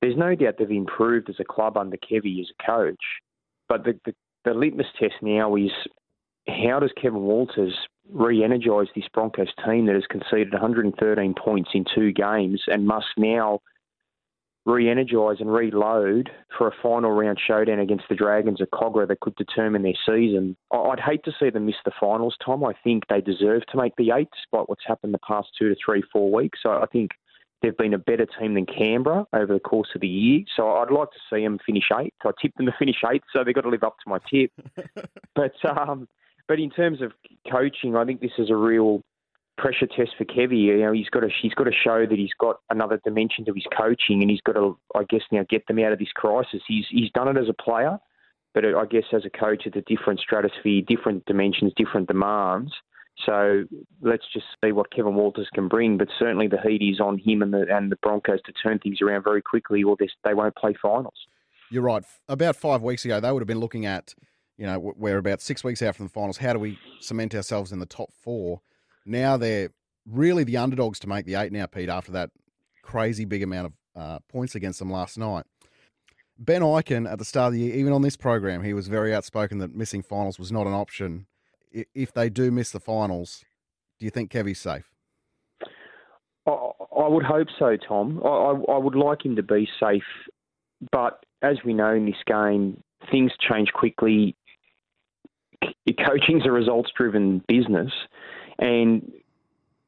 there's 0.00 0.16
no 0.16 0.34
doubt 0.34 0.56
they've 0.58 0.70
improved 0.70 1.30
as 1.30 1.36
a 1.40 1.44
club 1.44 1.76
under 1.76 1.96
Kevy 1.96 2.40
as 2.40 2.48
a 2.58 2.66
coach. 2.66 3.02
But 3.68 3.84
the, 3.84 3.98
the, 4.04 4.14
the 4.44 4.54
litmus 4.54 4.86
test 4.98 5.14
now 5.22 5.56
is 5.56 5.70
how 6.48 6.78
does 6.80 6.92
Kevin 7.00 7.22
Walters 7.22 7.74
re 8.12 8.44
energise 8.44 8.88
this 8.94 9.08
Broncos 9.12 9.48
team 9.64 9.86
that 9.86 9.94
has 9.94 10.06
conceded 10.08 10.52
113 10.52 11.34
points 11.34 11.70
in 11.74 11.84
two 11.94 12.12
games 12.12 12.62
and 12.68 12.86
must 12.86 13.06
now 13.16 13.60
re-energise 14.66 15.38
and 15.38 15.52
reload 15.52 16.28
for 16.58 16.66
a 16.66 16.72
final 16.82 17.12
round 17.12 17.38
showdown 17.44 17.78
against 17.78 18.04
the 18.08 18.16
Dragons 18.16 18.60
at 18.60 18.70
Kogarah 18.72 19.06
that 19.06 19.20
could 19.20 19.36
determine 19.36 19.82
their 19.82 19.94
season. 20.04 20.56
I'd 20.72 21.00
hate 21.00 21.24
to 21.24 21.32
see 21.38 21.50
them 21.50 21.66
miss 21.66 21.76
the 21.84 21.92
finals, 21.98 22.36
Tom. 22.44 22.64
I 22.64 22.74
think 22.84 23.04
they 23.08 23.20
deserve 23.20 23.64
to 23.66 23.76
make 23.76 23.94
the 23.96 24.10
eight, 24.10 24.28
despite 24.34 24.68
what's 24.68 24.84
happened 24.84 25.14
the 25.14 25.18
past 25.18 25.48
two 25.56 25.68
to 25.68 25.76
three, 25.82 26.02
four 26.12 26.32
weeks. 26.32 26.58
So 26.62 26.70
I 26.70 26.86
think 26.86 27.12
they've 27.62 27.76
been 27.76 27.94
a 27.94 27.98
better 27.98 28.26
team 28.38 28.54
than 28.54 28.66
Canberra 28.66 29.24
over 29.32 29.54
the 29.54 29.60
course 29.60 29.88
of 29.94 30.00
the 30.00 30.08
year. 30.08 30.40
So 30.56 30.68
I'd 30.68 30.90
like 30.90 31.10
to 31.12 31.18
see 31.30 31.42
them 31.42 31.58
finish 31.64 31.88
eighth. 31.98 32.16
I 32.24 32.30
tipped 32.42 32.56
them 32.56 32.66
to 32.66 32.74
finish 32.78 32.96
eighth, 33.10 33.24
so 33.32 33.44
they've 33.44 33.54
got 33.54 33.62
to 33.62 33.70
live 33.70 33.84
up 33.84 33.96
to 34.04 34.10
my 34.10 34.18
tip. 34.28 34.50
but 35.34 35.54
um, 35.64 36.08
but 36.48 36.58
in 36.58 36.70
terms 36.70 37.02
of 37.02 37.12
coaching, 37.50 37.96
I 37.96 38.04
think 38.04 38.20
this 38.20 38.32
is 38.38 38.50
a 38.50 38.56
real 38.56 39.02
pressure 39.56 39.86
test 39.86 40.12
for 40.16 40.24
Kevy. 40.24 40.64
You 40.64 40.78
know, 40.78 40.92
he's 40.92 41.08
got 41.08 41.20
to 41.20 41.28
he's 41.42 41.54
got 41.54 41.64
to 41.64 41.72
show 41.72 42.06
that 42.06 42.18
he's 42.18 42.34
got 42.38 42.60
another 42.70 43.00
dimension 43.04 43.44
to 43.46 43.54
his 43.54 43.64
coaching, 43.76 44.22
and 44.22 44.30
he's 44.30 44.40
got 44.42 44.54
to, 44.54 44.78
I 44.94 45.04
guess, 45.08 45.22
now 45.32 45.44
get 45.48 45.66
them 45.66 45.78
out 45.78 45.92
of 45.92 45.98
this 45.98 46.12
crisis. 46.14 46.62
He's 46.66 46.86
he's 46.90 47.10
done 47.12 47.28
it 47.28 47.40
as 47.40 47.48
a 47.48 47.62
player, 47.62 47.98
but 48.54 48.64
I 48.64 48.84
guess 48.86 49.04
as 49.12 49.24
a 49.24 49.30
coach, 49.30 49.62
it's 49.66 49.76
a 49.76 49.82
different 49.82 50.20
stratosphere, 50.20 50.82
different 50.86 51.24
dimensions, 51.26 51.72
different 51.76 52.08
demands. 52.08 52.72
So 53.24 53.64
let's 54.02 54.24
just 54.32 54.44
see 54.62 54.72
what 54.72 54.92
Kevin 54.92 55.14
Walters 55.14 55.48
can 55.54 55.68
bring. 55.68 55.96
But 55.96 56.08
certainly 56.18 56.48
the 56.48 56.60
heat 56.60 56.82
is 56.82 57.00
on 57.00 57.18
him 57.18 57.40
and 57.40 57.52
the 57.52 57.66
and 57.70 57.90
the 57.90 57.96
Broncos 57.96 58.42
to 58.42 58.52
turn 58.52 58.78
things 58.78 59.00
around 59.00 59.24
very 59.24 59.42
quickly, 59.42 59.82
or 59.82 59.96
they 59.98 60.34
won't 60.34 60.56
play 60.56 60.74
finals. 60.80 61.14
You're 61.70 61.82
right. 61.82 62.04
About 62.28 62.56
five 62.56 62.82
weeks 62.82 63.04
ago, 63.04 63.18
they 63.20 63.32
would 63.32 63.40
have 63.40 63.48
been 63.48 63.58
looking 63.58 63.86
at, 63.86 64.14
you 64.56 64.66
know, 64.66 64.78
we're 64.96 65.18
about 65.18 65.40
six 65.40 65.64
weeks 65.64 65.82
out 65.82 65.96
from 65.96 66.06
the 66.06 66.12
finals. 66.12 66.36
How 66.36 66.52
do 66.52 66.58
we 66.58 66.78
cement 67.00 67.34
ourselves 67.34 67.72
in 67.72 67.80
the 67.80 67.86
top 67.86 68.12
four? 68.12 68.60
Now 69.06 69.36
they're 69.36 69.70
really 70.04 70.44
the 70.44 70.56
underdogs 70.58 70.98
to 71.00 71.08
make 71.08 71.24
the 71.24 71.36
eight 71.36 71.52
now, 71.52 71.66
Pete, 71.66 71.88
after 71.88 72.12
that 72.12 72.30
crazy 72.82 73.24
big 73.24 73.42
amount 73.42 73.66
of 73.66 73.72
uh, 73.94 74.18
points 74.28 74.54
against 74.54 74.78
them 74.78 74.90
last 74.90 75.16
night. 75.16 75.44
Ben 76.38 76.60
Ikin, 76.60 77.10
at 77.10 77.18
the 77.18 77.24
start 77.24 77.48
of 77.48 77.52
the 77.54 77.60
year, 77.60 77.74
even 77.76 77.92
on 77.92 78.02
this 78.02 78.16
program, 78.16 78.62
he 78.62 78.74
was 78.74 78.88
very 78.88 79.14
outspoken 79.14 79.58
that 79.58 79.74
missing 79.74 80.02
finals 80.02 80.38
was 80.38 80.52
not 80.52 80.66
an 80.66 80.74
option. 80.74 81.26
If 81.72 82.12
they 82.12 82.28
do 82.28 82.50
miss 82.50 82.70
the 82.70 82.80
finals, 82.80 83.44
do 83.98 84.04
you 84.04 84.10
think 84.10 84.30
Kevy's 84.30 84.60
safe? 84.60 84.90
I 86.46 87.08
would 87.08 87.24
hope 87.24 87.48
so, 87.58 87.76
Tom. 87.76 88.22
I, 88.24 88.78
would 88.78 88.94
like 88.94 89.24
him 89.24 89.36
to 89.36 89.42
be 89.42 89.68
safe, 89.80 90.04
but 90.92 91.24
as 91.42 91.58
we 91.64 91.74
know 91.74 91.92
in 91.92 92.06
this 92.06 92.22
game, 92.26 92.82
things 93.10 93.32
change 93.38 93.72
quickly. 93.72 94.36
Coaching's 96.04 96.46
a 96.46 96.52
results-driven 96.52 97.42
business, 97.48 97.92
and 98.58 99.12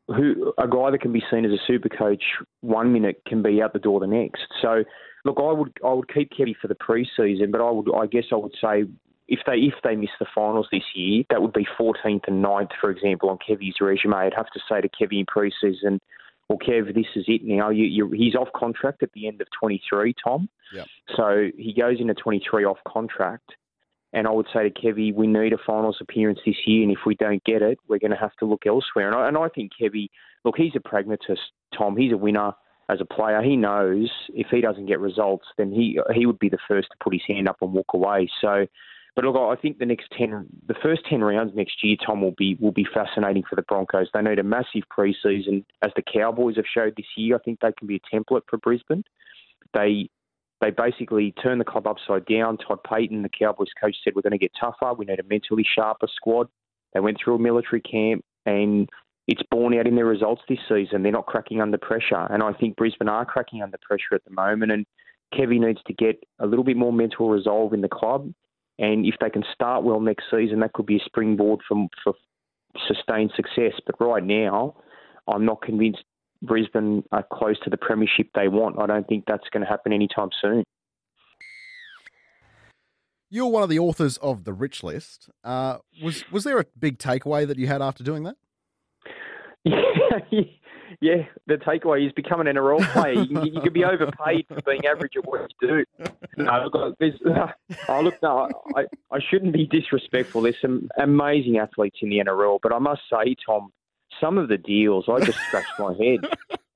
who 0.09 0.53
a 0.59 0.67
guy 0.67 0.91
that 0.91 1.01
can 1.01 1.13
be 1.13 1.23
seen 1.31 1.45
as 1.45 1.53
a 1.53 1.63
super 1.67 1.89
coach 1.89 2.23
one 2.61 2.93
minute 2.93 3.23
can 3.27 3.43
be 3.43 3.61
out 3.63 3.73
the 3.73 3.79
door 3.79 4.01
the 4.01 4.07
next. 4.07 4.43
So, 4.63 4.85
look, 5.25 5.37
I 5.39 5.53
would 5.53 5.79
I 5.85 5.93
would 5.93 6.13
keep 6.13 6.31
Kevy 6.33 6.55
for 6.61 6.69
the 6.69 6.75
preseason, 6.75 7.53
but 7.53 7.61
I 7.61 7.71
would 7.71 7.95
I 7.95 8.07
guess 8.07 8.25
I 8.33 8.37
would 8.37 8.55
say 8.61 8.85
if 9.29 9.41
they 9.47 9.57
if 9.57 9.75
they 9.85 9.95
miss 9.95 10.11
the 10.19 10.27
finals 10.35 10.69
this 10.73 10.83
year, 10.95 11.25
that 11.31 11.43
would 11.43 11.53
be 11.53 11.67
14th 11.79 12.27
and 12.27 12.45
9th, 12.45 12.71
for 12.81 12.91
example, 12.91 13.29
on 13.29 13.39
Kevy's 13.39 13.81
resume. 13.81 14.15
I'd 14.15 14.35
have 14.35 14.51
to 14.51 14.61
say 14.69 14.81
to 14.81 14.89
Kevy 14.89 15.21
in 15.21 15.27
preseason, 15.27 16.01
well, 16.49 16.59
Kev, 16.59 16.95
this 16.95 17.07
is 17.15 17.25
it 17.29 17.43
now. 17.45 17.69
You, 17.69 17.85
you, 17.85 18.11
he's 18.11 18.35
off 18.35 18.49
contract 18.57 19.03
at 19.03 19.13
the 19.13 19.29
end 19.29 19.43
of 19.43 19.49
23, 19.61 20.15
Tom. 20.25 20.49
Yep. 20.73 20.87
So 21.15 21.49
he 21.57 21.75
goes 21.75 22.01
into 22.01 22.15
23 22.15 22.65
off 22.65 22.79
contract. 22.87 23.53
And 24.13 24.27
I 24.27 24.31
would 24.31 24.47
say 24.55 24.69
to 24.69 24.71
Kevy, 24.71 25.15
we 25.15 25.27
need 25.27 25.53
a 25.53 25.59
finals 25.67 25.99
appearance 26.01 26.39
this 26.47 26.57
year, 26.67 26.83
and 26.83 26.91
if 26.91 27.01
we 27.05 27.15
don't 27.15 27.45
get 27.45 27.61
it, 27.61 27.79
we're 27.89 27.99
going 27.99 28.11
to 28.11 28.17
have 28.17 28.35
to 28.37 28.47
look 28.47 28.67
elsewhere. 28.67 29.07
And 29.07 29.15
I, 29.15 29.29
and 29.29 29.37
I 29.37 29.49
think 29.49 29.73
Kevy, 29.81 30.09
look, 30.45 30.57
he's 30.57 30.73
a 30.77 30.81
pragmatist, 30.81 31.41
Tom. 31.77 31.97
He's 31.97 32.13
a 32.13 32.17
winner 32.17 32.53
as 32.89 33.01
a 33.01 33.05
player. 33.05 33.43
He 33.43 33.57
knows 33.57 34.11
if 34.31 34.47
he 34.51 34.61
doesn't 34.61 34.87
get 34.87 35.01
results, 35.01 35.47
then 35.59 35.71
he 35.73 36.01
he 36.15 36.27
would 36.27 36.39
be 36.39 36.49
the 36.49 36.59
first 36.67 36.89
to 36.91 36.97
put 37.05 37.13
his 37.13 37.23
hand 37.27 37.49
up 37.49 37.59
and 37.61 37.73
walk 37.73 37.93
away. 37.93 38.31
So, 38.41 38.67
but 39.15 39.25
look, 39.25 39.37
I 39.37 39.61
think 39.61 39.79
the 39.79 39.87
next 39.87 40.07
ten, 40.17 40.47
the 40.67 40.75
first 40.83 41.03
ten 41.09 41.21
rounds 41.21 41.53
next 41.55 41.85
year, 41.85 41.97
Tom 42.05 42.23
will 42.23 42.35
be 42.39 42.57
will 42.61 42.73
be 42.73 42.87
fascinating 42.93 43.43
for 43.49 43.57
the 43.57 43.63
Broncos. 43.63 44.09
They 44.15 44.23
need 44.23 44.39
a 44.39 44.43
massive 44.43 44.85
preseason, 44.97 45.65
as 45.83 45.91
the 45.97 46.03
Cowboys 46.03 46.57
have 46.57 46.65
showed 46.73 46.95
this 46.97 47.07
year. 47.17 47.37
I 47.37 47.41
think 47.41 47.61
they 47.61 47.73
can 47.79 47.87
be 47.87 48.01
a 48.01 48.17
template 48.17 48.43
for 48.49 48.57
Brisbane. 48.57 49.05
They 49.75 50.09
they 50.61 50.71
basically 50.71 51.33
turned 51.43 51.61
the 51.61 51.65
club 51.65 51.87
upside 51.87 52.27
down. 52.27 52.59
Todd 52.59 52.81
Payten, 52.85 53.23
the 53.23 53.29
Cowboys 53.29 53.69
coach, 53.81 53.97
said 54.03 54.15
we're 54.15 54.23
going 54.23 54.33
to 54.33 54.39
get 54.39 54.53
tougher. 54.61 54.93
We 54.95 55.07
need 55.07 55.21
a 55.21 55.25
mentally 55.25 55.65
sharper 55.65 56.09
squad. 56.15 56.49
They 56.95 57.01
went 57.01 57.19
through 57.23 57.37
a 57.37 57.39
military 57.39 57.81
camp, 57.81 58.25
and 58.47 58.89
it's 59.27 59.43
borne 59.51 59.79
out 59.79 59.87
in 59.87 59.95
their 59.95 60.07
results 60.07 60.43
this 60.49 60.59
season. 60.69 61.03
They're 61.03 61.13
not 61.13 61.27
cracking 61.27 61.61
under 61.61 61.79
pressure, 61.79 62.27
and 62.31 62.43
I 62.43 62.53
think 62.53 62.77
Brisbane 62.77 63.09
are 63.09 63.25
cracking 63.25 63.63
under 63.63 63.79
pressure 63.83 64.15
at 64.15 64.25
the 64.25 64.33
moment. 64.33 64.73
And 64.73 64.87
Kevy 65.35 65.61
needs 65.61 65.81
to 65.87 65.93
get 65.93 66.23
a 66.41 66.47
little 66.47 66.65
bit 66.65 66.77
more 66.77 66.93
mental 66.93 67.29
resolve 67.29 67.73
in 67.73 67.83
the 67.83 67.89
club. 67.89 68.33
And 68.79 69.05
if 69.05 69.17
they 69.21 69.31
can 69.31 69.45
start 69.53 69.85
well 69.85 70.01
next 70.01 70.25
season, 70.31 70.61
that 70.61 70.73
could 70.73 70.87
be 70.87 70.97
a 70.97 71.05
springboard 71.05 71.61
for, 71.69 71.89
for 72.03 72.15
sustained 72.87 73.33
success. 73.37 73.73
But 73.85 74.01
right 74.01 74.23
now, 74.23 74.77
I'm 75.27 75.45
not 75.45 75.63
convinced 75.63 76.05
Brisbane 76.43 77.03
are 77.13 77.25
close 77.33 77.59
to 77.65 77.71
the 77.71 77.77
premiership 77.77 78.29
they 78.35 78.49
want. 78.49 78.79
I 78.79 78.87
don't 78.87 79.07
think 79.07 79.25
that's 79.27 79.49
going 79.53 79.65
to 79.65 79.69
happen 79.69 79.93
anytime 79.93 80.29
soon. 80.41 80.65
You're 83.31 83.49
one 83.49 83.63
of 83.63 83.69
the 83.69 83.79
authors 83.79 84.17
of 84.19 84.45
the 84.45 84.55
Rich 84.55 84.83
List. 84.83 85.29
Uh, 85.45 85.79
was 86.03 86.25
was 86.31 86.45
there 86.45 86.59
a 86.59 86.65
big 86.79 86.99
takeaway 86.99 87.47
that 87.47 87.59
you 87.59 87.67
had 87.67 87.83
after 87.83 88.03
doing 88.03 88.23
that? 88.23 88.37
Yeah, 89.65 89.81
yeah. 91.01 91.27
The 91.47 91.57
takeaway 91.57 92.07
is 92.07 92.13
become 92.13 92.41
an 92.41 92.47
NRL 92.47 92.81
player. 92.93 93.13
You, 93.13 93.43
you 93.53 93.61
can 93.61 93.73
be 93.73 93.85
overpaid 93.85 94.47
for 94.49 94.63
being 94.65 94.87
average 94.87 95.13
at 95.17 95.27
what 95.27 95.51
you 95.61 95.69
do. 95.69 95.85
No, 96.39 96.69
look, 96.73 96.97
oh, 97.89 98.01
look, 98.03 98.15
no, 98.23 98.49
I, 98.75 98.85
I 99.13 99.19
shouldn't 99.31 99.53
be 99.53 99.67
disrespectful. 99.67 100.43
There's 100.43 100.61
some 100.63 100.89
amazing 100.99 101.59
athletes 101.59 101.99
in 102.01 102.09
the 102.09 102.19
NRL, 102.19 102.61
but 102.63 102.73
I 102.73 102.79
must 102.79 103.03
say, 103.11 103.37
Tom, 103.45 103.73
some 104.21 104.39
of 104.39 104.49
the 104.49 104.59
deals, 104.59 105.07
I 105.09 105.21
just 105.25 105.39
scratched 105.49 105.79
my 105.79 105.95
head. 105.95 106.21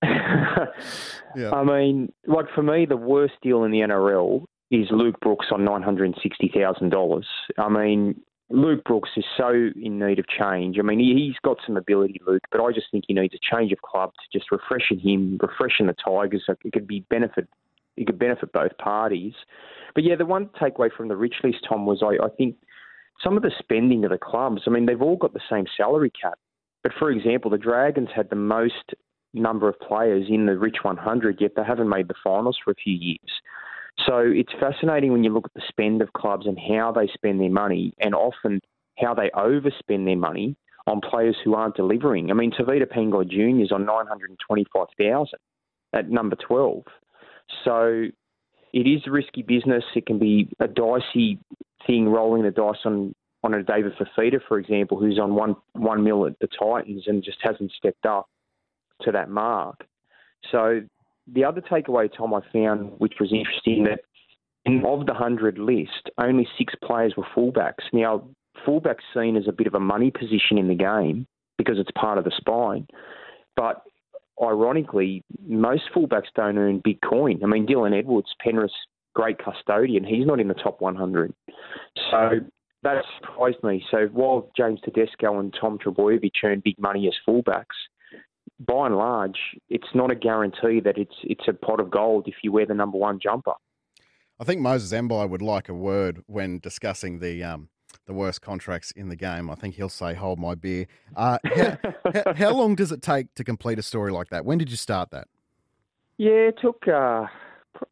yeah. 1.36 1.50
I 1.50 1.64
mean, 1.64 2.12
like 2.26 2.46
for 2.54 2.62
me, 2.62 2.86
the 2.86 2.96
worst 2.96 3.34
deal 3.42 3.64
in 3.64 3.72
the 3.72 3.78
NRL 3.78 4.44
is 4.70 4.86
Luke 4.90 5.18
Brooks 5.20 5.46
on 5.50 5.64
nine 5.64 5.82
hundred 5.82 6.06
and 6.06 6.16
sixty 6.22 6.50
thousand 6.54 6.90
dollars. 6.90 7.26
I 7.58 7.68
mean, 7.68 8.20
Luke 8.50 8.84
Brooks 8.84 9.10
is 9.16 9.24
so 9.36 9.70
in 9.76 9.98
need 9.98 10.18
of 10.18 10.26
change. 10.28 10.78
I 10.78 10.82
mean, 10.82 11.00
he's 11.00 11.36
got 11.44 11.58
some 11.66 11.76
ability, 11.76 12.20
Luke, 12.26 12.42
but 12.50 12.62
I 12.62 12.72
just 12.72 12.86
think 12.90 13.04
he 13.06 13.14
needs 13.14 13.34
a 13.34 13.54
change 13.54 13.72
of 13.72 13.82
club 13.82 14.12
to 14.14 14.38
just 14.38 14.50
refreshing 14.50 14.98
him, 14.98 15.38
refreshing 15.40 15.86
the 15.86 15.94
Tigers. 15.94 16.44
It 16.64 16.72
could 16.72 16.86
be 16.86 17.00
benefit. 17.10 17.48
It 17.96 18.06
could 18.06 18.18
benefit 18.18 18.52
both 18.52 18.76
parties. 18.78 19.34
But 19.94 20.04
yeah, 20.04 20.14
the 20.14 20.24
one 20.24 20.46
takeaway 20.60 20.90
from 20.92 21.08
the 21.08 21.16
rich 21.16 21.34
list, 21.42 21.66
Tom, 21.68 21.84
was 21.84 22.02
I, 22.02 22.24
I 22.24 22.28
think 22.36 22.56
some 23.22 23.36
of 23.36 23.42
the 23.42 23.52
spending 23.58 24.04
of 24.04 24.10
the 24.10 24.18
clubs, 24.18 24.62
I 24.66 24.70
mean, 24.70 24.86
they've 24.86 25.02
all 25.02 25.16
got 25.16 25.32
the 25.32 25.40
same 25.50 25.66
salary 25.76 26.10
cap. 26.10 26.38
But 26.82 26.92
for 26.98 27.10
example, 27.10 27.50
the 27.50 27.58
Dragons 27.58 28.08
had 28.14 28.30
the 28.30 28.36
most 28.36 28.94
number 29.34 29.68
of 29.68 29.78
players 29.80 30.26
in 30.28 30.46
the 30.46 30.56
Rich 30.56 30.78
100, 30.82 31.40
yet 31.40 31.52
they 31.56 31.64
haven't 31.64 31.88
made 31.88 32.08
the 32.08 32.14
finals 32.22 32.56
for 32.62 32.70
a 32.70 32.74
few 32.74 32.94
years. 32.94 33.30
So 34.06 34.18
it's 34.18 34.52
fascinating 34.60 35.12
when 35.12 35.24
you 35.24 35.32
look 35.32 35.46
at 35.46 35.54
the 35.54 35.66
spend 35.68 36.02
of 36.02 36.12
clubs 36.12 36.46
and 36.46 36.58
how 36.58 36.92
they 36.92 37.08
spend 37.12 37.40
their 37.40 37.50
money, 37.50 37.92
and 37.98 38.14
often 38.14 38.60
how 38.98 39.14
they 39.14 39.30
overspend 39.30 40.04
their 40.04 40.16
money 40.16 40.56
on 40.86 41.00
players 41.00 41.36
who 41.44 41.54
aren't 41.54 41.76
delivering. 41.76 42.30
I 42.30 42.34
mean, 42.34 42.52
Tevita 42.52 42.86
Pangai 42.86 43.28
Jr. 43.28 43.62
is 43.62 43.72
on 43.72 43.84
925000 43.84 45.38
at 45.92 46.08
number 46.08 46.36
12. 46.36 46.84
So 47.64 48.04
it 48.72 48.86
is 48.86 49.02
a 49.06 49.10
risky 49.10 49.42
business. 49.42 49.84
It 49.94 50.06
can 50.06 50.18
be 50.18 50.48
a 50.60 50.68
dicey 50.68 51.38
thing 51.86 52.08
rolling 52.08 52.42
the 52.42 52.50
dice 52.50 52.76
on 52.84 53.14
on 53.44 53.54
a 53.54 53.62
David 53.62 53.92
Fifita, 53.94 54.40
for 54.48 54.58
example, 54.58 54.98
who's 54.98 55.18
on 55.18 55.34
one 55.34 55.56
one 55.72 56.02
mil 56.02 56.26
at 56.26 56.38
the 56.40 56.48
Titans 56.58 57.04
and 57.06 57.22
just 57.22 57.38
hasn't 57.42 57.72
stepped 57.72 58.06
up 58.06 58.28
to 59.02 59.12
that 59.12 59.30
mark. 59.30 59.84
So 60.50 60.80
the 61.32 61.44
other 61.44 61.60
takeaway, 61.60 62.10
Tom, 62.14 62.34
I 62.34 62.40
found, 62.52 62.92
which 62.98 63.14
was 63.20 63.32
interesting, 63.32 63.84
that 63.84 64.00
of 64.84 65.06
the 65.06 65.14
hundred 65.14 65.58
list, 65.58 66.10
only 66.18 66.46
six 66.58 66.74
players 66.84 67.14
were 67.16 67.26
fullbacks. 67.34 67.84
Now, 67.92 68.28
fullback's 68.66 69.04
seen 69.14 69.36
as 69.36 69.48
a 69.48 69.52
bit 69.52 69.66
of 69.66 69.74
a 69.74 69.80
money 69.80 70.10
position 70.10 70.58
in 70.58 70.68
the 70.68 70.74
game 70.74 71.26
because 71.56 71.78
it's 71.78 71.90
part 71.92 72.18
of 72.18 72.24
the 72.24 72.32
spine, 72.36 72.86
but 73.56 73.82
ironically, 74.42 75.24
most 75.46 75.84
fullbacks 75.94 76.28
don't 76.34 76.58
earn 76.58 76.80
big 76.84 76.98
coin. 77.00 77.40
I 77.42 77.46
mean, 77.46 77.66
Dylan 77.66 77.98
Edwards, 77.98 78.28
Penrith's 78.40 78.74
great 79.18 79.38
custodian, 79.42 80.04
he's 80.04 80.24
not 80.24 80.38
in 80.38 80.46
the 80.46 80.54
top 80.54 80.80
100. 80.80 81.34
So 82.08 82.30
that 82.84 83.02
surprised 83.20 83.64
me. 83.64 83.84
So 83.90 84.06
while 84.12 84.48
James 84.56 84.78
Tedesco 84.84 85.40
and 85.40 85.52
Tom 85.60 85.76
Trbojevic 85.84 86.30
earn 86.44 86.62
big 86.64 86.78
money 86.78 87.08
as 87.08 87.14
fullbacks, 87.26 87.64
by 88.60 88.86
and 88.86 88.96
large, 88.96 89.36
it's 89.68 89.88
not 89.92 90.12
a 90.12 90.14
guarantee 90.14 90.78
that 90.84 90.96
it's 90.96 91.14
it's 91.24 91.44
a 91.48 91.52
pot 91.52 91.80
of 91.80 91.90
gold 91.90 92.28
if 92.28 92.34
you 92.44 92.52
wear 92.52 92.64
the 92.64 92.74
number 92.74 92.96
one 92.96 93.18
jumper. 93.20 93.54
I 94.38 94.44
think 94.44 94.60
Moses 94.60 94.92
Mbye 94.96 95.28
would 95.28 95.42
like 95.42 95.68
a 95.68 95.74
word 95.74 96.22
when 96.26 96.60
discussing 96.60 97.18
the 97.18 97.42
um, 97.42 97.68
the 98.06 98.12
worst 98.12 98.40
contracts 98.40 98.92
in 98.92 99.08
the 99.08 99.16
game. 99.16 99.50
I 99.50 99.56
think 99.56 99.74
he'll 99.74 99.88
say, 99.88 100.14
"Hold 100.14 100.38
my 100.38 100.54
beer." 100.54 100.86
Uh, 101.16 101.38
how, 102.14 102.34
how, 102.34 102.50
long 102.50 102.76
does 102.76 102.92
it 102.92 103.02
take 103.02 103.34
to 103.34 103.44
complete 103.44 103.78
a 103.80 103.82
story 103.82 104.12
like 104.12 104.28
that? 104.30 104.44
When 104.44 104.58
did 104.58 104.70
you 104.70 104.76
start 104.76 105.10
that? 105.10 105.26
Yeah, 106.18 106.50
it 106.50 106.58
took 106.60 106.88
uh, 106.88 107.26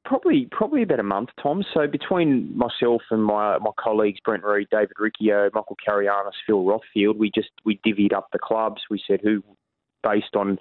probably 0.04 0.48
probably 0.50 0.82
about 0.82 1.00
a 1.00 1.04
month, 1.04 1.30
Tom. 1.42 1.64
So 1.74 1.86
between 1.86 2.56
myself 2.56 3.02
and 3.10 3.24
my 3.24 3.58
my 3.58 3.70
colleagues 3.78 4.20
Brent 4.24 4.44
Read, 4.44 4.68
David 4.70 4.96
Riccio, 4.98 5.50
Michael 5.54 5.76
Carayannis, 5.84 6.34
Phil 6.46 6.64
Rothfield, 6.64 7.16
we 7.16 7.30
just 7.34 7.50
we 7.64 7.80
divvied 7.86 8.12
up 8.12 8.28
the 8.32 8.38
clubs. 8.38 8.82
We 8.90 9.02
said 9.06 9.20
who, 9.22 9.42
based 10.02 10.34
on 10.36 10.58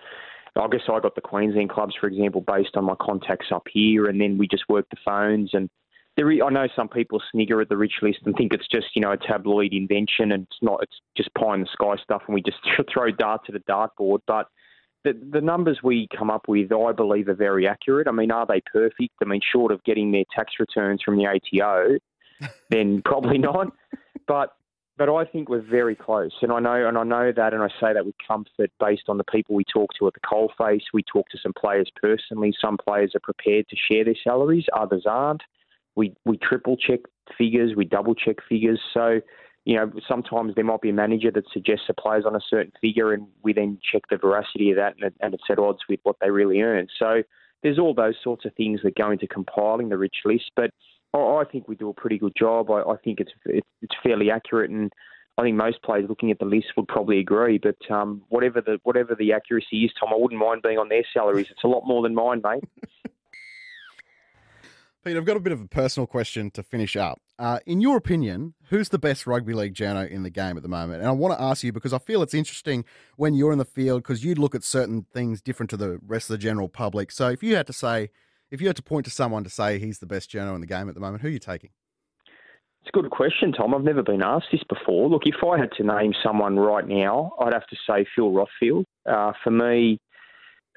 I 0.56 0.68
guess 0.68 0.82
I 0.90 1.00
got 1.00 1.16
the 1.16 1.22
Queensland 1.22 1.70
clubs, 1.70 1.96
for 2.00 2.08
example, 2.08 2.42
based 2.42 2.78
on 2.78 2.86
my 2.86 2.96
contacts 3.02 3.48
up 3.52 3.68
here, 3.72 4.08
and 4.08 4.22
then 4.22 4.38
we 4.38 4.48
just 4.48 4.64
worked 4.70 4.92
the 4.92 4.98
phones. 5.04 5.50
And 5.54 5.70
there, 6.16 6.30
I 6.30 6.50
know 6.50 6.68
some 6.76 6.88
people 6.88 7.22
snigger 7.32 7.60
at 7.60 7.68
the 7.68 7.76
rich 7.76 7.96
list 8.02 8.20
and 8.26 8.36
think 8.36 8.54
it's 8.54 8.68
just 8.68 8.88
you 8.96 9.02
know 9.02 9.12
a 9.12 9.18
tabloid 9.18 9.74
invention, 9.74 10.32
and 10.32 10.44
it's 10.44 10.62
not. 10.62 10.82
It's 10.84 11.00
just 11.18 11.34
pie 11.34 11.56
in 11.56 11.62
the 11.62 11.68
sky 11.72 11.96
stuff, 12.02 12.24
and 12.28 12.34
we 12.36 12.42
just 12.42 12.58
throw 12.94 13.12
darts 13.12 13.46
at 13.50 13.56
a 13.56 13.60
dartboard. 13.60 14.20
But 14.28 14.48
the, 15.06 15.14
the 15.32 15.42
numbers 15.42 15.80
we 15.84 16.08
come 16.18 16.32
up 16.32 16.48
with, 16.48 16.72
I 16.72 16.92
believe, 16.92 17.30
are 17.30 17.36
very 17.36 17.68
accurate. 17.68 18.08
I 18.08 18.12
mean, 18.12 18.32
are 18.32 18.46
they 18.46 18.62
perfect? 18.62 19.14
I 19.22 19.26
mean, 19.26 19.40
short 19.40 19.72
of 19.72 19.84
getting 19.84 20.12
their 20.12 20.26
tax 20.36 20.54
returns 20.60 21.02
from 21.04 21.16
the 21.16 21.28
ATO, 21.28 22.00
then 22.70 23.02
probably 23.06 23.38
not. 23.38 23.72
But 24.28 24.56
but 24.98 25.14
I 25.14 25.26
think 25.26 25.50
we're 25.50 25.62
very 25.62 25.96
close, 25.96 26.32
and 26.42 26.52
I 26.52 26.60
know 26.60 26.88
and 26.88 26.98
I 26.98 27.04
know 27.04 27.32
that, 27.32 27.54
and 27.54 27.62
I 27.62 27.68
say 27.80 27.94
that 27.94 28.06
with 28.06 28.16
comfort 28.28 28.72
based 28.80 29.04
on 29.08 29.18
the 29.18 29.24
people 29.26 29.54
we 29.56 29.64
talk 29.64 29.92
to 30.00 30.08
at 30.08 30.14
the 30.14 30.20
coalface. 30.22 30.84
We 30.94 31.04
talk 31.04 31.30
to 31.30 31.38
some 31.38 31.54
players 31.54 31.90
personally. 32.02 32.54
Some 32.60 32.78
players 32.78 33.14
are 33.14 33.20
prepared 33.22 33.68
to 33.70 33.76
share 33.76 34.04
their 34.04 34.16
salaries, 34.24 34.66
others 34.76 35.06
aren't. 35.06 35.44
We 35.96 36.14
we 36.26 36.38
triple 36.38 36.78
check 36.78 37.02
figures, 37.38 37.76
we 37.76 37.86
double 37.86 38.16
check 38.16 38.38
figures. 38.50 38.80
So 38.94 39.22
you 39.66 39.76
know, 39.76 39.92
sometimes 40.08 40.54
there 40.54 40.64
might 40.64 40.82
be 40.82 40.90
a 40.90 40.94
manager 40.94 41.32
that 41.32 41.46
suggests 41.52 41.86
a 41.90 41.94
player's 41.94 42.26
on 42.26 42.36
a 42.36 42.40
certain 42.50 42.72
figure, 42.80 43.14
and 43.14 43.28
we 43.42 43.52
then 43.52 43.80
check 43.92 44.04
the 44.12 44.18
veracity 44.18 44.70
of 44.70 44.78
that, 44.78 44.94
and, 45.20 45.34
it's 45.34 45.44
at 45.50 45.58
odds 45.58 45.80
with 45.90 46.00
what 46.04 46.18
they 46.22 46.30
really 46.30 46.62
earn. 46.62 46.88
So 47.00 47.24
there's 47.64 47.80
all 47.80 47.96
those 47.96 48.14
sorts 48.24 48.46
of 48.46 48.54
things 48.54 48.82
that 48.84 48.96
go 48.96 49.10
into 49.10 49.26
compiling 49.28 49.90
the 49.90 49.98
rich 49.98 50.18
list. 50.24 50.52
But 50.56 50.70
I, 51.16 51.18
I 51.18 51.44
think 51.52 51.68
we 51.68 51.76
do 51.76 51.90
a 51.90 51.94
pretty 51.94 52.20
good 52.20 52.34
job. 52.38 52.70
I, 52.70 52.82
I 52.82 52.96
think 53.04 53.20
it's, 53.20 53.32
it's, 53.46 53.68
it's 53.82 53.96
fairly 54.04 54.30
accurate, 54.30 54.70
and 54.70 54.94
I 55.40 55.42
think 55.42 55.58
most 55.58 55.82
players 55.82 56.06
looking 56.08 56.30
at 56.30 56.38
the 56.38 56.46
list 56.46 56.68
would 56.78 56.88
probably 56.88 57.18
agree. 57.20 57.58
But 57.58 57.78
um, 57.92 58.22
whatever 58.30 58.62
the 58.62 58.80
whatever 58.84 59.16
the 59.16 59.34
accuracy 59.34 59.84
is, 59.84 59.92
Tom, 60.00 60.14
I 60.14 60.18
wouldn't 60.18 60.40
mind 60.40 60.62
being 60.62 60.78
on 60.78 60.90
their 60.90 61.04
salaries. 61.12 61.48
It's 61.50 61.64
a 61.64 61.68
lot 61.68 61.88
more 61.88 62.04
than 62.04 62.14
mine, 62.14 62.44
mate. 62.44 62.64
Pete, 65.04 65.18
I've 65.18 65.26
got 65.26 65.38
a 65.38 65.42
bit 65.42 65.54
of 65.54 65.62
a 65.62 65.68
personal 65.68 66.06
question 66.06 66.52
to 66.52 66.62
finish 66.62 66.96
up. 66.96 67.20
Uh, 67.38 67.60
in 67.66 67.82
your 67.82 67.98
opinion, 67.98 68.54
who's 68.70 68.90
the 68.90 68.98
best 68.98 69.28
rugby 69.28 69.54
league 69.54 69.74
journo 69.74 70.08
in 70.10 70.24
the 70.24 70.30
game 70.30 70.56
at 70.56 70.64
the 70.64 70.70
moment? 70.70 71.02
And 71.02 71.10
I 71.10 71.12
want 71.12 71.38
to 71.38 71.42
ask 71.42 71.64
you 71.64 71.74
because 71.74 71.92
I 71.92 71.98
feel 71.98 72.22
it's 72.22 72.34
interesting 72.34 72.86
when 73.18 73.34
you're 73.34 73.52
in 73.52 73.58
the 73.58 73.66
field 73.66 74.04
because 74.04 74.24
you'd 74.24 74.38
look 74.38 74.56
at 74.56 74.64
certain 74.64 75.06
things 75.14 75.42
different 75.42 75.70
to 75.72 75.78
the 75.78 76.00
rest 76.06 76.30
of 76.30 76.36
the 76.36 76.38
general 76.38 76.70
public. 76.70 77.12
So 77.12 77.30
if 77.30 77.44
you 77.44 77.56
had 77.56 77.68
to 77.68 77.74
say, 77.74 78.10
if 78.52 78.62
you 78.62 78.68
had 78.68 78.78
to 78.78 78.84
point 78.84 79.06
to 79.06 79.12
someone 79.12 79.44
to 79.44 79.50
say 79.50 79.80
he's 79.80 80.00
the 80.00 80.06
best 80.06 80.32
journo 80.32 80.56
in 80.56 80.62
the 80.62 80.68
game 80.68 80.88
at 80.88 80.96
the 80.96 81.02
moment, 81.02 81.22
who 81.22 81.28
are 81.28 81.32
you 81.32 81.40
taking? 81.40 81.72
It's 82.82 82.90
a 82.94 83.02
good 83.02 83.12
question, 83.12 83.52
Tom. 83.52 83.74
I've 83.74 83.84
never 83.84 84.04
been 84.04 84.22
asked 84.22 84.48
this 84.52 84.64
before. 84.70 85.10
Look, 85.10 85.24
if 85.26 85.44
I 85.44 85.58
had 85.58 85.72
to 85.78 85.84
name 85.84 86.14
someone 86.24 86.56
right 86.56 86.88
now, 86.88 87.34
I'd 87.40 87.54
have 87.54 87.68
to 87.68 87.76
say 87.90 88.06
Phil 88.16 88.32
Rothfield. 88.32 88.86
Uh, 89.06 89.34
for 89.44 89.50
me, 89.50 90.00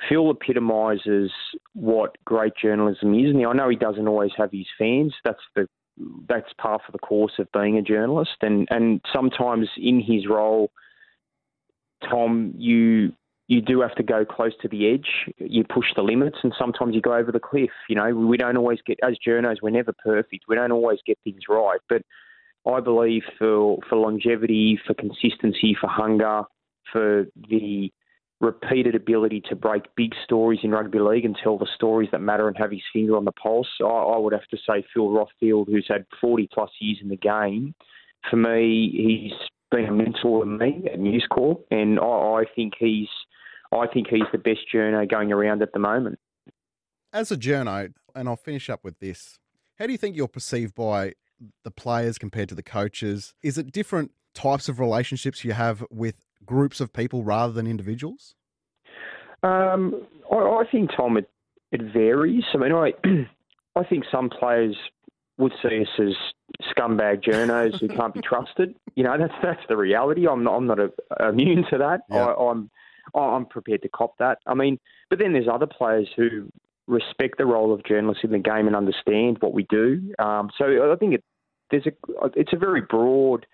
Phil 0.08 0.30
epitomises 0.30 1.30
what 1.74 2.16
great 2.24 2.54
journalism 2.60 3.14
is. 3.14 3.34
Now 3.34 3.50
I 3.50 3.52
know 3.54 3.68
he 3.68 3.76
doesn't 3.76 4.08
always 4.08 4.30
have 4.36 4.50
his 4.52 4.66
fans. 4.78 5.14
That's 5.24 5.42
the 5.54 5.68
that's 6.28 6.52
part 6.58 6.82
of 6.86 6.92
the 6.92 6.98
course 6.98 7.32
of 7.38 7.50
being 7.52 7.76
a 7.76 7.82
journalist, 7.82 8.36
and 8.42 8.66
and 8.70 9.00
sometimes 9.12 9.68
in 9.76 10.00
his 10.00 10.26
role, 10.28 10.70
Tom, 12.08 12.52
you 12.56 13.12
you 13.48 13.62
do 13.62 13.80
have 13.80 13.94
to 13.94 14.02
go 14.02 14.24
close 14.24 14.52
to 14.60 14.68
the 14.68 14.92
edge. 14.92 15.32
You 15.38 15.64
push 15.64 15.86
the 15.96 16.02
limits, 16.02 16.38
and 16.42 16.52
sometimes 16.58 16.94
you 16.94 17.00
go 17.00 17.14
over 17.14 17.32
the 17.32 17.40
cliff. 17.40 17.70
You 17.88 17.96
know, 17.96 18.14
we 18.14 18.36
don't 18.36 18.56
always 18.56 18.80
get 18.86 18.98
as 19.02 19.16
journos. 19.26 19.56
We're 19.62 19.70
never 19.70 19.94
perfect. 20.04 20.44
We 20.48 20.56
don't 20.56 20.72
always 20.72 20.98
get 21.06 21.18
things 21.24 21.42
right, 21.48 21.80
but 21.88 22.02
I 22.66 22.80
believe 22.80 23.22
for 23.38 23.78
for 23.88 23.96
longevity, 23.96 24.78
for 24.86 24.94
consistency, 24.94 25.76
for 25.80 25.88
hunger, 25.88 26.42
for 26.92 27.26
the 27.48 27.90
repeated 28.40 28.94
ability 28.94 29.42
to 29.48 29.56
break 29.56 29.82
big 29.96 30.12
stories 30.24 30.60
in 30.62 30.70
rugby 30.70 31.00
league 31.00 31.24
and 31.24 31.36
tell 31.42 31.58
the 31.58 31.66
stories 31.74 32.08
that 32.12 32.20
matter 32.20 32.46
and 32.46 32.56
have 32.56 32.70
his 32.70 32.82
finger 32.92 33.16
on 33.16 33.24
the 33.24 33.32
pulse. 33.32 33.68
I, 33.80 33.86
I 33.86 34.18
would 34.18 34.32
have 34.32 34.46
to 34.50 34.56
say 34.56 34.84
Phil 34.94 35.08
Rothfield, 35.08 35.66
who's 35.66 35.86
had 35.88 36.06
40 36.20 36.48
plus 36.52 36.70
years 36.80 36.98
in 37.02 37.08
the 37.08 37.16
game. 37.16 37.74
For 38.30 38.36
me, 38.36 38.90
he's 38.92 39.32
been 39.70 39.86
a 39.86 39.92
mentor 39.92 40.44
to 40.44 40.50
me 40.50 40.88
at 40.92 40.98
News 40.98 41.26
Corp, 41.30 41.64
and 41.70 41.98
I, 41.98 42.04
I 42.04 42.44
think 42.54 42.74
he's 42.78 43.08
I 43.72 43.86
think 43.86 44.08
he's 44.08 44.22
the 44.32 44.38
best 44.38 44.60
journo 44.72 45.08
going 45.08 45.30
around 45.30 45.62
at 45.62 45.72
the 45.72 45.78
moment. 45.78 46.18
As 47.12 47.30
a 47.30 47.36
journo, 47.36 47.92
and 48.14 48.28
I'll 48.28 48.36
finish 48.36 48.70
up 48.70 48.82
with 48.82 48.98
this. 48.98 49.38
How 49.78 49.86
do 49.86 49.92
you 49.92 49.98
think 49.98 50.16
you're 50.16 50.28
perceived 50.28 50.74
by 50.74 51.14
the 51.64 51.70
players 51.70 52.18
compared 52.18 52.48
to 52.48 52.54
the 52.54 52.62
coaches? 52.62 53.34
Is 53.42 53.58
it 53.58 53.70
different 53.70 54.12
types 54.34 54.68
of 54.68 54.80
relationships 54.80 55.44
you 55.44 55.52
have 55.52 55.84
with 55.90 56.24
groups 56.44 56.80
of 56.80 56.92
people 56.92 57.24
rather 57.24 57.52
than 57.52 57.66
individuals? 57.66 58.34
Um, 59.42 60.06
I, 60.30 60.36
I, 60.36 60.64
think 60.70 60.90
Tom, 60.96 61.16
it, 61.16 61.30
it 61.72 61.82
varies. 61.92 62.44
I 62.54 62.56
mean, 62.58 62.72
I 62.72 62.92
I 63.76 63.84
think 63.84 64.04
some 64.10 64.30
players 64.30 64.76
would 65.38 65.52
see 65.62 65.82
us 65.82 65.88
as 65.98 66.14
scumbag 66.76 67.22
journos 67.22 67.78
who 67.80 67.88
can't 67.88 68.12
be 68.12 68.20
trusted. 68.20 68.74
You 68.96 69.04
know, 69.04 69.16
that's 69.18 69.34
that's 69.42 69.62
the 69.68 69.76
reality. 69.76 70.26
I'm 70.26 70.42
not 70.44 70.56
I'm 70.56 70.66
not 70.66 70.80
a, 70.80 70.90
immune 71.28 71.64
to 71.70 71.78
that. 71.78 72.00
Yeah. 72.10 72.26
I, 72.26 72.50
I'm 72.50 72.70
I'm 73.14 73.46
prepared 73.46 73.82
to 73.82 73.88
cop 73.88 74.18
that. 74.18 74.38
I 74.46 74.54
mean, 74.54 74.78
but 75.10 75.18
then 75.18 75.32
there's 75.32 75.48
other 75.50 75.66
players 75.66 76.08
who 76.16 76.48
respect 76.86 77.38
the 77.38 77.46
role 77.46 77.72
of 77.72 77.84
journalists 77.84 78.24
in 78.24 78.32
the 78.32 78.38
game 78.38 78.66
and 78.66 78.74
understand 78.74 79.36
what 79.40 79.52
we 79.52 79.64
do. 79.64 80.12
Um, 80.18 80.50
so 80.56 80.92
I 80.92 80.96
think 80.96 81.14
it, 81.14 81.24
there's 81.70 81.86
a 81.86 81.92
it's 82.34 82.52
a 82.52 82.58
very 82.58 82.80
broad 82.80 83.46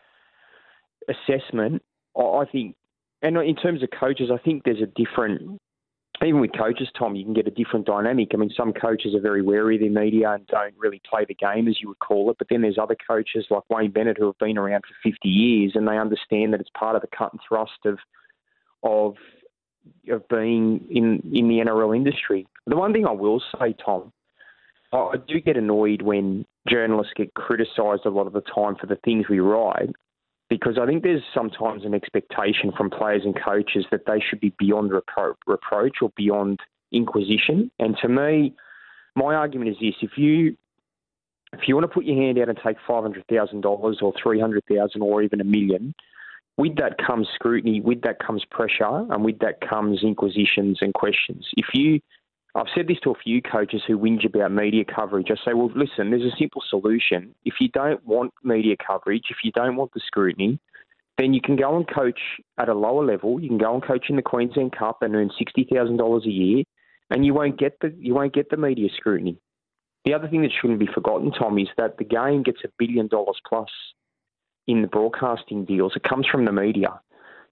assessment. 1.08 1.82
I 2.16 2.44
think 2.50 2.76
and 3.24 3.38
in 3.38 3.56
terms 3.56 3.82
of 3.82 3.88
coaches, 3.98 4.30
I 4.32 4.36
think 4.36 4.64
there's 4.64 4.82
a 4.82 4.86
different. 4.86 5.58
Even 6.24 6.40
with 6.40 6.52
coaches, 6.56 6.88
Tom, 6.96 7.16
you 7.16 7.24
can 7.24 7.34
get 7.34 7.48
a 7.48 7.50
different 7.50 7.86
dynamic. 7.86 8.28
I 8.32 8.36
mean, 8.36 8.50
some 8.56 8.72
coaches 8.72 9.14
are 9.14 9.20
very 9.20 9.42
wary 9.42 9.74
of 9.74 9.80
their 9.80 9.90
media 9.90 10.30
and 10.30 10.46
don't 10.46 10.74
really 10.78 11.02
play 11.10 11.24
the 11.26 11.34
game, 11.34 11.66
as 11.66 11.80
you 11.80 11.88
would 11.88 11.98
call 11.98 12.30
it. 12.30 12.36
But 12.38 12.48
then 12.50 12.62
there's 12.62 12.78
other 12.78 12.96
coaches 13.08 13.46
like 13.50 13.68
Wayne 13.68 13.90
Bennett 13.90 14.18
who 14.18 14.26
have 14.26 14.38
been 14.38 14.56
around 14.56 14.82
for 14.82 15.10
50 15.10 15.28
years 15.28 15.72
and 15.74 15.88
they 15.88 15.98
understand 15.98 16.52
that 16.52 16.60
it's 16.60 16.70
part 16.78 16.94
of 16.94 17.02
the 17.02 17.08
cut 17.16 17.32
and 17.32 17.40
thrust 17.48 17.84
of 17.84 17.98
of 18.84 19.14
of 20.08 20.28
being 20.28 20.86
in 20.88 21.20
in 21.32 21.48
the 21.48 21.64
NRL 21.66 21.96
industry. 21.96 22.46
The 22.66 22.76
one 22.76 22.92
thing 22.92 23.06
I 23.06 23.12
will 23.12 23.42
say, 23.58 23.74
Tom, 23.84 24.12
I 24.92 25.14
do 25.26 25.40
get 25.40 25.56
annoyed 25.56 26.02
when 26.02 26.46
journalists 26.68 27.14
get 27.16 27.34
criticised 27.34 28.06
a 28.06 28.10
lot 28.10 28.26
of 28.26 28.34
the 28.34 28.42
time 28.42 28.76
for 28.76 28.86
the 28.86 28.98
things 29.04 29.28
we 29.28 29.40
write 29.40 29.90
because 30.58 30.78
I 30.80 30.86
think 30.86 31.02
there's 31.02 31.22
sometimes 31.34 31.84
an 31.84 31.94
expectation 31.94 32.70
from 32.76 32.88
players 32.88 33.22
and 33.24 33.34
coaches 33.34 33.86
that 33.90 34.06
they 34.06 34.20
should 34.20 34.38
be 34.38 34.54
beyond 34.56 34.92
repro- 34.92 35.34
reproach 35.48 35.96
or 36.00 36.10
beyond 36.16 36.60
inquisition. 36.92 37.72
And 37.80 37.96
to 38.02 38.08
me, 38.08 38.54
my 39.16 39.34
argument 39.34 39.70
is 39.70 39.76
this: 39.80 39.94
if 40.00 40.16
you 40.16 40.56
if 41.52 41.66
you 41.66 41.74
want 41.74 41.84
to 41.84 41.92
put 41.92 42.04
your 42.04 42.16
hand 42.16 42.38
out 42.38 42.48
and 42.48 42.58
take 42.64 42.76
five 42.86 43.02
hundred 43.02 43.26
thousand 43.26 43.62
dollars 43.62 43.98
or 44.00 44.12
three 44.22 44.40
hundred 44.40 44.62
thousand 44.70 45.02
or 45.02 45.22
even 45.22 45.40
a 45.40 45.44
million, 45.44 45.92
with 46.56 46.76
that 46.76 46.98
comes 47.04 47.26
scrutiny, 47.34 47.80
with 47.80 48.02
that 48.02 48.24
comes 48.24 48.44
pressure, 48.48 49.06
and 49.10 49.24
with 49.24 49.40
that 49.40 49.60
comes 49.60 50.04
inquisitions 50.04 50.78
and 50.80 50.94
questions. 50.94 51.48
If 51.56 51.66
you 51.74 51.98
I've 52.56 52.66
said 52.74 52.86
this 52.86 52.98
to 53.02 53.10
a 53.10 53.18
few 53.22 53.42
coaches 53.42 53.82
who 53.86 53.98
whinge 53.98 54.24
about 54.24 54.52
media 54.52 54.84
coverage. 54.84 55.26
I 55.30 55.34
say, 55.44 55.54
well, 55.54 55.70
listen, 55.74 56.10
there's 56.10 56.22
a 56.22 56.36
simple 56.38 56.62
solution. 56.68 57.34
If 57.44 57.54
you 57.60 57.68
don't 57.68 58.04
want 58.06 58.32
media 58.44 58.76
coverage, 58.84 59.24
if 59.30 59.38
you 59.42 59.50
don't 59.50 59.74
want 59.74 59.92
the 59.92 60.00
scrutiny, 60.06 60.60
then 61.18 61.34
you 61.34 61.40
can 61.40 61.56
go 61.56 61.76
and 61.76 61.86
coach 61.88 62.18
at 62.58 62.68
a 62.68 62.74
lower 62.74 63.04
level. 63.04 63.40
You 63.40 63.48
can 63.48 63.58
go 63.58 63.74
and 63.74 63.82
coach 63.82 64.06
in 64.08 64.16
the 64.16 64.22
Queensland 64.22 64.72
Cup 64.76 65.02
and 65.02 65.14
earn 65.16 65.30
sixty 65.38 65.66
thousand 65.72 65.96
dollars 65.96 66.24
a 66.26 66.30
year, 66.30 66.64
and 67.10 67.24
you 67.24 67.34
won't 67.34 67.58
get 67.58 67.76
the 67.80 67.92
you 67.98 68.14
won't 68.14 68.34
get 68.34 68.50
the 68.50 68.56
media 68.56 68.88
scrutiny. 68.96 69.36
The 70.04 70.14
other 70.14 70.28
thing 70.28 70.42
that 70.42 70.50
shouldn't 70.60 70.80
be 70.80 70.88
forgotten, 70.92 71.32
Tom, 71.32 71.58
is 71.58 71.68
that 71.76 71.98
the 71.98 72.04
game 72.04 72.42
gets 72.42 72.60
a 72.64 72.68
billion 72.78 73.08
dollars 73.08 73.40
plus 73.48 73.70
in 74.66 74.82
the 74.82 74.88
broadcasting 74.88 75.64
deals. 75.64 75.94
It 75.96 76.02
comes 76.02 76.26
from 76.30 76.44
the 76.44 76.52
media. 76.52 77.00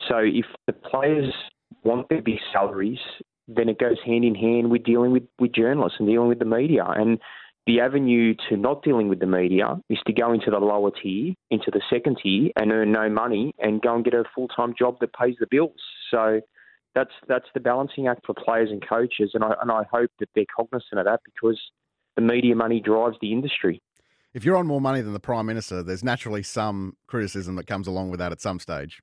So 0.09 0.19
if 0.19 0.47
the 0.67 0.73
players 0.73 1.33
want 1.83 2.09
their 2.09 2.23
big 2.23 2.39
salaries 2.53 2.99
then 3.49 3.69
it 3.69 3.79
goes 3.79 3.99
hand 4.05 4.25
in 4.25 4.35
hand 4.35 4.71
with 4.71 4.85
dealing 4.85 5.13
with, 5.13 5.25
with 5.39 5.53
journalists 5.53 5.99
and 5.99 6.09
dealing 6.09 6.29
with 6.29 6.39
the 6.39 6.45
media. 6.45 6.85
And 6.87 7.19
the 7.67 7.81
avenue 7.81 8.35
to 8.49 8.57
not 8.57 8.83
dealing 8.83 9.09
with 9.09 9.21
the 9.21 9.27
media 9.27 9.81
is 9.89 9.99
to 10.07 10.13
go 10.13 10.33
into 10.33 10.51
the 10.51 10.59
lower 10.59 10.91
tier, 10.91 11.35
into 11.51 11.71
the 11.71 11.81
second 11.89 12.19
tier, 12.23 12.51
and 12.57 12.73
earn 12.73 12.93
no 12.93 13.09
money 13.09 13.55
and 13.59 13.81
go 13.81 13.95
and 13.95 14.05
get 14.05 14.15
a 14.15 14.25
full 14.35 14.49
time 14.49 14.75
job 14.77 14.97
that 15.01 15.13
pays 15.15 15.37
the 15.39 15.47
bills. 15.51 15.81
So 16.11 16.41
that's 16.95 17.13
that's 17.29 17.47
the 17.55 17.61
balancing 17.61 18.09
act 18.09 18.27
for 18.27 18.35
players 18.35 18.71
and 18.71 18.87
coaches, 18.87 19.31
and 19.35 19.45
I 19.45 19.55
and 19.61 19.71
I 19.71 19.85
hope 19.91 20.11
that 20.19 20.29
they're 20.35 20.45
cognizant 20.55 20.99
of 20.99 21.05
that 21.05 21.21
because 21.25 21.61
the 22.17 22.23
media 22.23 22.57
money 22.57 22.81
drives 22.81 23.17
the 23.21 23.33
industry. 23.33 23.81
If 24.35 24.45
you're 24.45 24.57
on 24.57 24.67
more 24.67 24.81
money 24.81 25.01
than 25.01 25.13
the 25.13 25.21
prime 25.21 25.47
minister, 25.47 25.83
there's 25.83 26.03
naturally 26.03 26.43
some 26.43 26.97
criticism 27.07 27.57
that 27.57 27.67
comes 27.67 27.87
along 27.87 28.11
with 28.11 28.19
that 28.19 28.33
at 28.33 28.41
some 28.41 28.59
stage. 28.59 29.03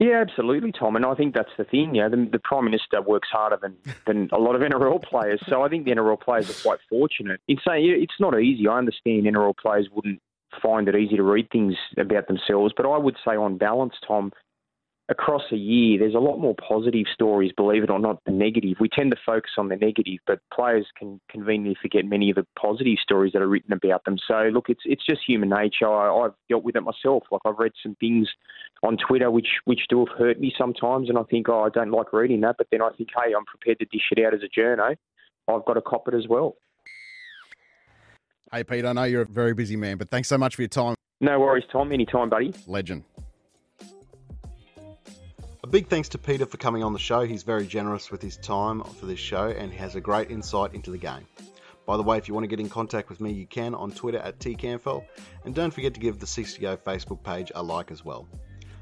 Yeah, 0.00 0.24
absolutely, 0.26 0.72
Tom. 0.72 0.96
And 0.96 1.04
I 1.04 1.14
think 1.14 1.34
that's 1.34 1.50
the 1.58 1.64
thing. 1.64 1.94
You 1.94 2.02
know, 2.02 2.08
the, 2.08 2.28
the 2.32 2.38
Prime 2.38 2.64
Minister 2.64 3.02
works 3.02 3.28
harder 3.30 3.58
than, 3.60 3.76
than 4.06 4.30
a 4.32 4.38
lot 4.38 4.56
of 4.56 4.62
NRL 4.70 5.02
players. 5.02 5.40
So 5.46 5.62
I 5.62 5.68
think 5.68 5.84
the 5.84 5.90
NRL 5.90 6.18
players 6.18 6.48
are 6.48 6.62
quite 6.62 6.78
fortunate. 6.88 7.40
In 7.48 7.58
saying 7.66 7.84
it's 8.02 8.18
not 8.18 8.38
easy. 8.40 8.66
I 8.66 8.78
understand 8.78 9.24
NRL 9.24 9.56
players 9.58 9.88
wouldn't 9.92 10.20
find 10.62 10.88
it 10.88 10.96
easy 10.96 11.16
to 11.16 11.22
read 11.22 11.50
things 11.50 11.74
about 11.98 12.28
themselves. 12.28 12.72
But 12.74 12.86
I 12.86 12.96
would 12.96 13.16
say, 13.24 13.36
on 13.36 13.58
balance, 13.58 13.94
Tom, 14.06 14.32
across 15.10 15.42
a 15.50 15.56
year, 15.56 15.98
there's 15.98 16.14
a 16.14 16.18
lot 16.18 16.38
more 16.38 16.54
positive 16.54 17.06
stories, 17.12 17.50
believe 17.56 17.82
it 17.82 17.90
or 17.90 17.98
not, 17.98 18.22
than 18.24 18.38
negative. 18.38 18.76
We 18.80 18.88
tend 18.88 19.10
to 19.10 19.16
focus 19.26 19.50
on 19.58 19.68
the 19.68 19.76
negative, 19.76 20.20
but 20.26 20.38
players 20.54 20.86
can 20.96 21.20
conveniently 21.28 21.76
forget 21.82 22.04
many 22.04 22.30
of 22.30 22.36
the 22.36 22.46
positive 22.58 22.96
stories 23.02 23.32
that 23.32 23.42
are 23.42 23.48
written 23.48 23.72
about 23.72 24.04
them. 24.04 24.16
So, 24.26 24.50
look, 24.52 24.66
it's 24.68 24.82
it's 24.84 25.04
just 25.04 25.20
human 25.26 25.50
nature. 25.50 25.90
I, 25.90 26.24
I've 26.24 26.34
dealt 26.48 26.62
with 26.62 26.76
it 26.76 26.82
myself. 26.82 27.24
Like 27.30 27.42
I've 27.44 27.58
read 27.58 27.72
some 27.82 27.96
things 27.96 28.28
on 28.82 28.96
Twitter 28.96 29.30
which 29.30 29.48
which 29.64 29.80
do 29.90 30.06
have 30.06 30.16
hurt 30.16 30.40
me 30.40 30.54
sometimes, 30.56 31.08
and 31.08 31.18
I 31.18 31.24
think, 31.24 31.48
oh, 31.48 31.64
I 31.64 31.68
don't 31.68 31.90
like 31.90 32.12
reading 32.12 32.40
that. 32.42 32.54
But 32.56 32.68
then 32.70 32.80
I 32.80 32.90
think, 32.96 33.10
hey, 33.14 33.32
I'm 33.36 33.44
prepared 33.44 33.80
to 33.80 33.86
dish 33.86 34.08
it 34.12 34.24
out 34.24 34.32
as 34.32 34.40
a 34.42 34.60
journo. 34.60 34.96
I've 35.48 35.64
got 35.64 35.74
to 35.74 35.82
cop 35.82 36.06
it 36.06 36.14
as 36.14 36.28
well. 36.28 36.54
Hey, 38.52 38.64
Pete, 38.64 38.84
I 38.84 38.92
know 38.92 39.04
you're 39.04 39.22
a 39.22 39.26
very 39.26 39.54
busy 39.54 39.76
man, 39.76 39.96
but 39.96 40.08
thanks 40.08 40.28
so 40.28 40.38
much 40.38 40.56
for 40.56 40.62
your 40.62 40.68
time. 40.68 40.94
No 41.20 41.38
worries, 41.38 41.64
Tom. 41.72 41.92
Anytime, 41.92 42.30
buddy. 42.30 42.54
Legend. 42.66 43.04
Big 45.70 45.86
thanks 45.86 46.08
to 46.08 46.18
Peter 46.18 46.46
for 46.46 46.56
coming 46.56 46.82
on 46.82 46.92
the 46.92 46.98
show. 46.98 47.20
He's 47.20 47.44
very 47.44 47.64
generous 47.64 48.10
with 48.10 48.20
his 48.20 48.36
time 48.36 48.82
for 48.82 49.06
this 49.06 49.20
show 49.20 49.50
and 49.50 49.72
has 49.72 49.94
a 49.94 50.00
great 50.00 50.28
insight 50.28 50.74
into 50.74 50.90
the 50.90 50.98
game. 50.98 51.24
By 51.86 51.96
the 51.96 52.02
way, 52.02 52.18
if 52.18 52.26
you 52.26 52.34
want 52.34 52.42
to 52.42 52.48
get 52.48 52.58
in 52.58 52.68
contact 52.68 53.08
with 53.08 53.20
me, 53.20 53.30
you 53.30 53.46
can 53.46 53.76
on 53.76 53.92
Twitter 53.92 54.18
at 54.18 54.40
tcanfell, 54.40 55.04
and 55.44 55.54
don't 55.54 55.72
forget 55.72 55.94
to 55.94 56.00
give 56.00 56.18
the 56.18 56.26
Six 56.26 56.54
to 56.54 56.60
Go 56.60 56.76
Facebook 56.76 57.22
page 57.22 57.52
a 57.54 57.62
like 57.62 57.92
as 57.92 58.04
well. 58.04 58.26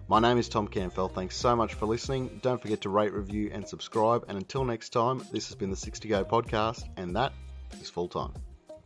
My 0.09 0.18
name 0.18 0.38
is 0.38 0.48
Tom 0.48 0.66
Canfell. 0.66 1.12
Thanks 1.12 1.37
so 1.37 1.55
much 1.55 1.74
for 1.74 1.85
listening. 1.85 2.40
Don't 2.42 2.61
forget 2.61 2.81
to 2.81 2.88
rate, 2.88 3.12
review, 3.12 3.51
and 3.53 3.68
subscribe. 3.68 4.24
And 4.27 4.38
until 4.38 4.64
next 4.64 4.88
time, 4.88 5.22
this 5.31 5.48
has 5.48 5.57
been 5.57 5.68
the 5.68 5.77
Six 5.77 6.01
to 6.01 6.09
Go 6.09 6.24
podcast, 6.24 6.88
and 6.96 7.14
that 7.16 7.35
is 7.83 7.90
full 7.90 8.09
time. 8.09 8.33